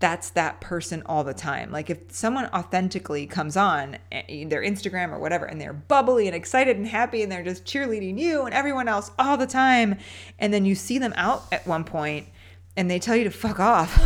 that's 0.00 0.28
that 0.30 0.60
person 0.60 1.02
all 1.06 1.24
the 1.24 1.32
time. 1.32 1.72
Like 1.72 1.88
if 1.88 2.12
someone 2.12 2.44
authentically 2.52 3.26
comes 3.26 3.56
on 3.56 3.96
eh, 4.12 4.44
their 4.46 4.62
Instagram 4.62 5.12
or 5.12 5.18
whatever 5.18 5.46
and 5.46 5.58
they're 5.58 5.72
bubbly 5.72 6.26
and 6.26 6.36
excited 6.36 6.76
and 6.76 6.86
happy 6.86 7.22
and 7.22 7.32
they're 7.32 7.42
just 7.42 7.64
cheerleading 7.64 8.18
you 8.18 8.42
and 8.42 8.54
everyone 8.54 8.86
else 8.86 9.10
all 9.18 9.38
the 9.38 9.46
time 9.46 9.96
and 10.38 10.52
then 10.52 10.66
you 10.66 10.74
see 10.74 10.98
them 10.98 11.14
out 11.16 11.44
at 11.50 11.66
one 11.66 11.84
point 11.84 12.28
and 12.76 12.90
they 12.90 12.98
tell 12.98 13.16
you 13.16 13.24
to 13.24 13.30
fuck 13.30 13.58
off. 13.58 13.98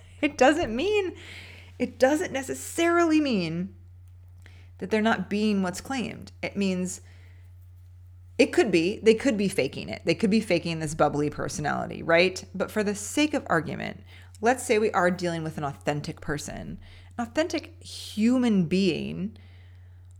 it 0.20 0.38
doesn't 0.38 0.74
mean 0.74 1.12
it 1.76 1.98
doesn't 1.98 2.32
necessarily 2.32 3.20
mean 3.20 3.74
that 4.78 4.90
they're 4.90 5.02
not 5.02 5.28
being 5.28 5.64
what's 5.64 5.80
claimed. 5.80 6.30
It 6.40 6.56
means 6.56 7.00
it 8.38 8.52
could 8.52 8.70
be. 8.70 9.00
They 9.02 9.14
could 9.14 9.36
be 9.36 9.48
faking 9.48 9.88
it. 9.88 10.02
They 10.04 10.14
could 10.14 10.30
be 10.30 10.40
faking 10.40 10.78
this 10.78 10.94
bubbly 10.94 11.30
personality, 11.30 12.02
right? 12.02 12.42
But 12.54 12.70
for 12.70 12.82
the 12.82 12.94
sake 12.94 13.34
of 13.34 13.46
argument, 13.46 14.02
let's 14.40 14.64
say 14.64 14.78
we 14.78 14.90
are 14.92 15.10
dealing 15.10 15.42
with 15.42 15.56
an 15.58 15.64
authentic 15.64 16.20
person, 16.20 16.78
an 17.16 17.26
authentic 17.26 17.82
human 17.82 18.66
being 18.66 19.36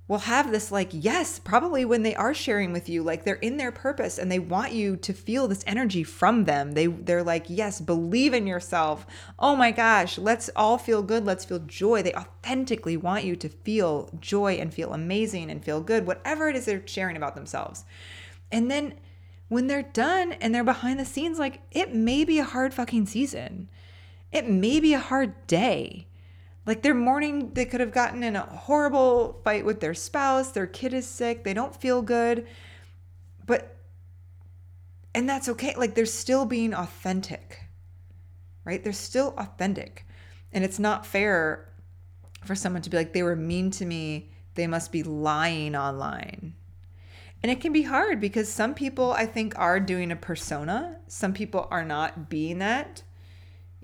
will 0.08 0.18
have 0.18 0.52
this 0.52 0.70
like 0.70 0.90
yes 0.92 1.38
probably 1.38 1.84
when 1.84 2.02
they 2.02 2.14
are 2.14 2.32
sharing 2.32 2.72
with 2.72 2.88
you 2.88 3.02
like 3.02 3.24
they're 3.24 3.34
in 3.36 3.56
their 3.56 3.72
purpose 3.72 4.18
and 4.18 4.30
they 4.30 4.38
want 4.38 4.72
you 4.72 4.96
to 4.96 5.12
feel 5.12 5.48
this 5.48 5.64
energy 5.66 6.04
from 6.04 6.44
them. 6.44 6.72
They 6.72 6.86
they're 6.86 7.22
like 7.22 7.46
yes 7.48 7.80
believe 7.80 8.32
in 8.32 8.46
yourself. 8.46 9.06
Oh 9.38 9.56
my 9.56 9.70
gosh 9.72 10.18
let's 10.18 10.48
all 10.54 10.78
feel 10.78 11.02
good. 11.02 11.24
Let's 11.24 11.44
feel 11.44 11.58
joy. 11.60 12.02
They 12.02 12.14
authentically 12.14 12.96
want 12.96 13.24
you 13.24 13.36
to 13.36 13.48
feel 13.48 14.10
joy 14.20 14.54
and 14.54 14.72
feel 14.72 14.92
amazing 14.92 15.50
and 15.50 15.64
feel 15.64 15.80
good 15.80 16.06
whatever 16.06 16.48
it 16.48 16.56
is 16.56 16.66
they're 16.66 16.86
sharing 16.86 17.16
about 17.16 17.34
themselves. 17.34 17.84
And 18.52 18.70
then 18.70 18.94
when 19.48 19.66
they're 19.66 19.82
done 19.82 20.32
and 20.32 20.54
they're 20.54 20.64
behind 20.64 20.98
the 21.00 21.04
scenes 21.04 21.38
like 21.38 21.60
it 21.72 21.94
may 21.94 22.24
be 22.24 22.38
a 22.38 22.44
hard 22.44 22.74
fucking 22.74 23.06
season. 23.06 23.68
It 24.32 24.48
may 24.48 24.80
be 24.80 24.92
a 24.92 24.98
hard 24.98 25.46
day 25.46 26.06
like 26.66 26.82
their 26.82 26.94
morning, 26.94 27.52
they 27.54 27.64
could 27.64 27.80
have 27.80 27.92
gotten 27.92 28.24
in 28.24 28.34
a 28.34 28.40
horrible 28.40 29.40
fight 29.44 29.64
with 29.64 29.80
their 29.80 29.94
spouse, 29.94 30.50
their 30.50 30.66
kid 30.66 30.92
is 30.92 31.06
sick, 31.06 31.44
they 31.44 31.54
don't 31.54 31.74
feel 31.74 32.02
good. 32.02 32.46
But, 33.46 33.76
and 35.14 35.28
that's 35.28 35.48
okay. 35.50 35.74
Like 35.76 35.94
they're 35.94 36.06
still 36.06 36.44
being 36.44 36.74
authentic, 36.74 37.60
right? 38.64 38.82
They're 38.82 38.92
still 38.92 39.32
authentic. 39.38 40.06
And 40.52 40.64
it's 40.64 40.80
not 40.80 41.06
fair 41.06 41.72
for 42.44 42.56
someone 42.56 42.82
to 42.82 42.90
be 42.90 42.96
like, 42.96 43.12
they 43.12 43.22
were 43.22 43.36
mean 43.36 43.70
to 43.72 43.84
me, 43.84 44.30
they 44.54 44.66
must 44.66 44.90
be 44.90 45.04
lying 45.04 45.76
online. 45.76 46.54
And 47.42 47.52
it 47.52 47.60
can 47.60 47.72
be 47.72 47.82
hard 47.82 48.20
because 48.20 48.48
some 48.52 48.74
people, 48.74 49.12
I 49.12 49.26
think, 49.26 49.56
are 49.56 49.78
doing 49.78 50.10
a 50.10 50.16
persona. 50.16 50.98
Some 51.06 51.32
people 51.32 51.68
are 51.70 51.84
not 51.84 52.28
being 52.28 52.58
that. 52.58 53.02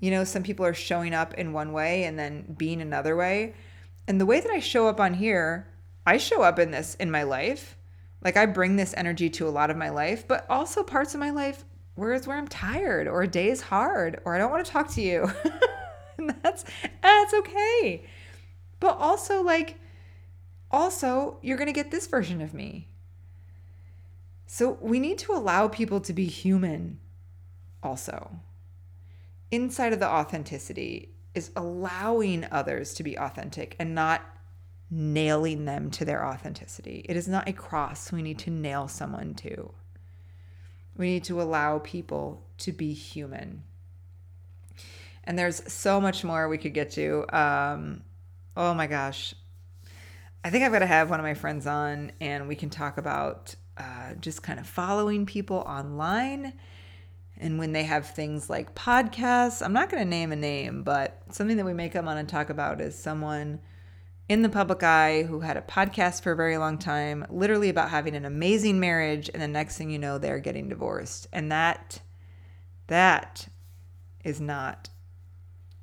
You 0.03 0.11
know, 0.11 0.25
some 0.25 0.43
people 0.43 0.67
are 0.67 0.75
showing 0.75 1.15
up 1.15 1.35
in 1.35 1.53
one 1.53 1.73
way 1.73 2.03
and 2.03 2.19
then 2.19 2.57
being 2.59 2.81
another 2.81 3.15
way. 3.15 3.55
And 4.09 4.21
the 4.21 4.27
way 4.27 4.41
that 4.41 4.51
I 4.51 4.59
show 4.59 4.89
up 4.89 4.99
on 4.99 5.15
here, 5.15 5.69
I 6.05 6.17
show 6.17 6.43
up 6.43 6.59
in 6.59 6.73
this 6.73 6.97
in 6.97 7.09
my 7.09 7.23
life. 7.23 7.79
Like 8.21 8.37
I 8.37 8.47
bring 8.47 8.75
this 8.75 8.95
energy 8.97 9.31
to 9.31 9.47
a 9.47 9.51
lot 9.51 9.71
of 9.71 9.77
my 9.77 9.91
life, 9.91 10.27
but 10.27 10.45
also 10.51 10.83
parts 10.83 11.15
of 11.15 11.21
my 11.21 11.31
life 11.31 11.65
where 11.95 12.15
it's 12.15 12.27
where 12.27 12.37
I'm 12.37 12.49
tired 12.49 13.07
or 13.07 13.23
a 13.23 13.29
day 13.29 13.49
is 13.49 13.61
hard 13.61 14.21
or 14.25 14.35
I 14.35 14.39
don't 14.39 14.51
want 14.51 14.67
to 14.67 14.73
talk 14.73 14.91
to 14.95 15.03
you. 15.03 15.31
and 16.19 16.35
that's 16.43 16.65
that's 17.01 17.35
okay. 17.35 18.05
But 18.81 18.99
also 18.99 19.41
like 19.45 19.79
also 20.69 21.39
you're 21.43 21.57
going 21.57 21.69
to 21.69 21.73
get 21.73 21.93
this 21.93 22.09
version 22.09 22.41
of 22.41 22.53
me. 22.53 22.89
So 24.47 24.79
we 24.81 24.99
need 24.99 25.19
to 25.19 25.33
allow 25.33 25.69
people 25.69 26.01
to 26.01 26.13
be 26.13 26.25
human 26.25 26.99
also. 27.85 28.41
Inside 29.53 29.93
of 29.93 30.01
the 30.01 30.09
authenticity 30.09 31.11
is 31.35 31.51
allowing 31.55 32.47
others 32.51 32.95
to 32.95 33.03
be 33.03 33.19
authentic 33.19 33.77
and 33.79 33.95
not 33.95 34.23
nailing 34.91 35.67
them 35.67 35.91
to 35.91 36.07
their 36.07 36.27
authenticity. 36.27 37.05
It 37.07 37.17
is 37.17 37.29
not 37.29 37.47
a 37.47 37.53
cross 37.53 38.11
we 38.11 38.23
need 38.23 38.39
to 38.41 38.51
nail 38.51 38.89
someone 38.89 39.35
to. 39.35 39.73
We 40.97 41.07
need 41.07 41.25
to 41.25 41.41
allow 41.43 41.81
people 41.81 42.47
to 42.59 42.73
be 42.73 42.95
human. 42.95 43.65
And 45.25 45.39
there's 45.39 45.71
so 45.71 46.01
much 46.01 46.25
more 46.25 46.49
we 46.49 46.57
could 46.57 46.73
get 46.73 46.91
to. 46.93 47.27
Um, 47.31 48.05
oh 48.57 48.73
my 48.73 48.87
gosh. 48.87 49.35
I 50.43 50.49
think 50.49 50.65
I've 50.65 50.73
got 50.73 50.79
to 50.79 50.87
have 50.87 51.11
one 51.11 51.21
of 51.21 51.25
my 51.25 51.35
friends 51.35 51.67
on 51.67 52.13
and 52.23 52.49
we 52.49 52.57
can 52.57 52.71
talk 52.71 52.97
about 52.97 53.55
uh, 53.77 54.15
just 54.19 54.43
kind 54.43 54.59
of 54.59 54.67
following 54.67 55.27
people 55.27 55.59
online. 55.59 56.55
And 57.43 57.59
when 57.59 57.73
they 57.73 57.83
have 57.83 58.07
things 58.07 58.49
like 58.49 58.77
podcasts, 58.77 59.65
I'm 59.65 59.73
not 59.73 59.91
going 59.91 60.01
to 60.01 60.09
name 60.09 60.31
a 60.31 60.37
name, 60.37 60.85
but 60.85 61.21
something 61.31 61.57
that 61.57 61.67
we 61.67 61.75
may 61.75 61.89
come 61.89 62.07
on 62.07 62.17
and 62.17 62.29
talk 62.29 62.51
about 62.51 62.81
is 62.81 62.97
someone 62.97 63.59
in 64.29 64.43
the 64.43 64.49
public 64.49 64.85
eye 64.85 65.25
who 65.25 65.41
had 65.41 65.57
a 65.57 65.63
podcast 65.63 66.23
for 66.23 66.31
a 66.31 66.37
very 66.37 66.57
long 66.57 66.79
time, 66.79 67.27
literally 67.29 67.69
about 67.69 67.91
having 67.91 68.15
an 68.15 68.25
amazing 68.25 68.79
marriage, 68.79 69.29
and 69.35 69.43
the 69.43 69.49
next 69.49 69.77
thing 69.77 69.91
you 69.91 69.99
know, 69.99 70.19
they're 70.19 70.39
getting 70.39 70.69
divorced. 70.69 71.27
And 71.33 71.51
that, 71.51 72.01
that 72.87 73.49
is 74.23 74.41
not 74.41 74.89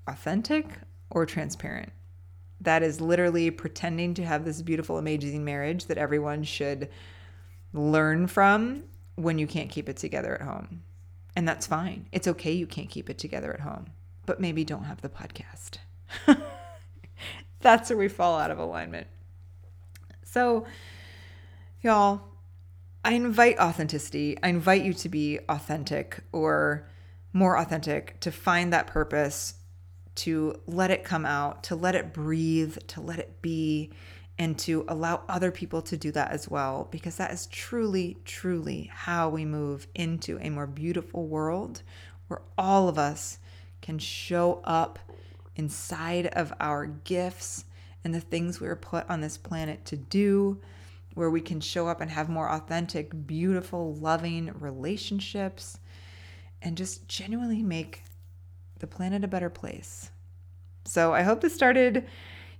authentic 0.07 0.66
or 1.10 1.26
transparent. 1.26 1.91
That 2.62 2.84
is 2.84 3.01
literally 3.01 3.51
pretending 3.51 4.14
to 4.14 4.26
have 4.26 4.45
this 4.45 4.62
beautiful, 4.62 4.97
amazing 4.97 5.43
marriage 5.43 5.88
that 5.88 5.97
everyone 5.97 6.43
should 6.43 6.88
learn 7.74 8.28
from 8.28 8.86
when 9.16 9.38
you 9.38 9.45
can't 9.45 9.70
keep 9.70 9.89
it 9.89 9.97
together 9.97 10.36
at 10.36 10.41
home. 10.41 10.84
And 11.40 11.48
that's 11.48 11.68
fine. 11.68 12.10
It's 12.12 12.28
okay 12.28 12.52
you 12.52 12.68
can't 12.68 12.90
keep 12.90 13.10
it 13.10 13.18
together 13.18 13.54
at 13.54 13.62
home, 13.62 13.86
but 14.26 14.42
maybe 14.42 14.66
don't 14.66 14.84
have 14.84 15.00
the 15.00 15.08
podcast. 15.08 15.78
that's 17.62 17.90
where 17.90 17.98
we 17.98 18.10
fall 18.10 18.38
out 18.38 18.52
of 18.52 18.60
alignment. 18.60 19.08
So, 20.26 20.66
y'all, 21.82 22.24
I 23.06 23.14
invite 23.14 23.58
authenticity. 23.58 24.38
I 24.44 24.50
invite 24.50 24.84
you 24.84 24.94
to 24.96 25.08
be 25.08 25.40
authentic 25.48 26.20
or 26.34 26.90
more 27.32 27.58
authentic, 27.58 28.20
to 28.20 28.32
find 28.34 28.74
that 28.74 28.88
purpose, 28.88 29.54
to 30.16 30.60
let 30.68 30.92
it 30.92 31.06
come 31.06 31.26
out, 31.26 31.64
to 31.64 31.76
let 31.78 31.96
it 31.96 32.12
breathe, 32.12 32.78
to 32.88 33.00
let 33.00 33.18
it 33.18 33.42
be, 33.42 33.92
and 34.40 34.58
to 34.58 34.86
allow 34.88 35.22
other 35.28 35.52
people 35.52 35.82
to 35.82 35.98
do 35.98 36.12
that 36.14 36.32
as 36.32 36.50
well, 36.50 36.88
because 36.90 37.18
that 37.18 37.32
is 37.32 37.46
truly, 37.48 38.18
truly 38.24 38.90
how 38.92 39.28
we 39.28 39.44
move 39.44 39.86
into 39.94 40.40
a 40.40 40.50
more 40.50 40.66
beautiful 40.66 41.28
world 41.28 41.84
where 42.30 42.42
all 42.58 42.88
of 42.88 42.98
us 42.98 43.38
can 43.82 44.00
show 44.00 44.62
up 44.64 44.98
inside 45.58 46.28
of 46.28 46.54
our 46.62 46.86
gifts 46.86 47.66
and 48.06 48.16
the 48.16 48.22
things 48.22 48.62
we 48.62 48.68
were 48.68 48.78
put 48.78 49.08
on 49.10 49.20
this 49.20 49.38
planet 49.38 49.84
to 49.84 49.98
do, 49.98 50.58
where 51.16 51.30
we 51.30 51.42
can 51.42 51.60
show 51.60 51.90
up 51.90 52.00
and 52.00 52.10
have 52.10 52.30
more 52.30 52.50
authentic, 52.50 53.28
beautiful, 53.28 53.94
loving 53.96 54.54
relationships, 54.58 55.80
and 56.62 56.78
just 56.78 57.10
genuinely 57.10 57.62
make 57.62 58.04
the 58.80 58.88
planet 58.88 59.26
a 59.26 59.28
better 59.28 59.50
place. 59.50 60.12
So 60.86 61.14
I 61.14 61.24
hope 61.24 61.42
this 61.42 61.54
started 61.54 62.06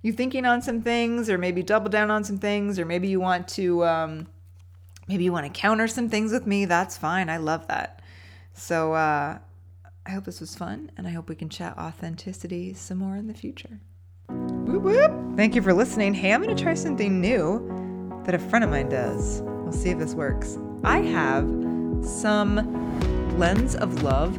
you 0.02 0.12
thinking 0.12 0.46
on 0.46 0.62
some 0.62 0.82
things 0.82 1.28
or 1.28 1.38
maybe 1.38 1.62
double 1.62 1.90
down 1.90 2.10
on 2.10 2.24
some 2.24 2.38
things 2.38 2.78
or 2.78 2.84
maybe 2.84 3.08
you 3.08 3.20
want 3.20 3.48
to 3.48 3.84
um, 3.84 4.26
maybe 5.08 5.24
you 5.24 5.32
want 5.32 5.52
to 5.52 5.60
counter 5.60 5.86
some 5.86 6.08
things 6.08 6.32
with 6.32 6.46
me 6.46 6.64
that's 6.64 6.96
fine 6.96 7.28
i 7.28 7.36
love 7.36 7.66
that. 7.68 8.02
So 8.52 8.94
uh, 8.94 9.38
i 10.06 10.10
hope 10.10 10.24
this 10.24 10.40
was 10.40 10.54
fun 10.54 10.90
and 10.96 11.06
i 11.06 11.10
hope 11.10 11.28
we 11.28 11.34
can 11.34 11.48
chat 11.48 11.76
authenticity 11.78 12.74
some 12.74 12.98
more 12.98 13.16
in 13.16 13.26
the 13.26 13.34
future. 13.34 13.80
Whoop, 14.28 14.82
whoop. 14.82 15.36
thank 15.36 15.54
you 15.54 15.62
for 15.62 15.72
listening. 15.72 16.14
Hey 16.14 16.32
i'm 16.32 16.42
going 16.42 16.54
to 16.54 16.62
try 16.62 16.74
something 16.74 17.20
new 17.20 18.22
that 18.24 18.34
a 18.34 18.38
friend 18.38 18.64
of 18.64 18.70
mine 18.70 18.88
does. 18.88 19.42
We'll 19.42 19.72
see 19.72 19.90
if 19.90 19.98
this 19.98 20.14
works. 20.14 20.58
I 20.84 20.98
have 20.98 21.44
some 22.04 23.38
lens 23.38 23.74
of 23.76 24.02
love 24.02 24.36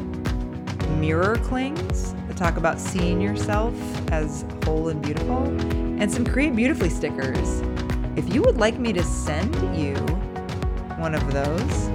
mirror 1.02 1.36
clings 1.38 2.14
that 2.28 2.38
talk 2.38 2.58
about 2.58 2.80
seeing 2.80 3.20
yourself 3.20 3.74
as 4.12 4.45
whole 4.64 4.89
and 4.89 5.02
beautiful, 5.02 5.43
and 5.99 6.12
some 6.12 6.24
Create 6.24 6.56
Beautifully 6.56 6.91
stickers. 6.91 7.62
If 8.16 8.32
you 8.34 8.43
would 8.43 8.58
like 8.58 8.78
me 8.78 8.93
to 8.93 9.04
send 9.04 9.56
you 9.76 9.95
one 10.99 11.16
of 11.16 11.34
those, 11.34 11.89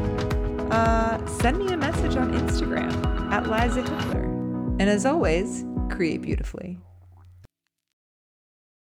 uh, 0.72 1.24
send 1.38 1.58
me 1.58 1.72
a 1.72 1.76
message 1.76 2.16
on 2.16 2.32
Instagram 2.32 2.92
at 3.30 3.48
Liza 3.48 3.82
Hitler. 3.82 4.24
And 4.80 4.82
as 4.82 5.06
always, 5.06 5.64
create 5.88 6.20
beautifully. 6.22 6.80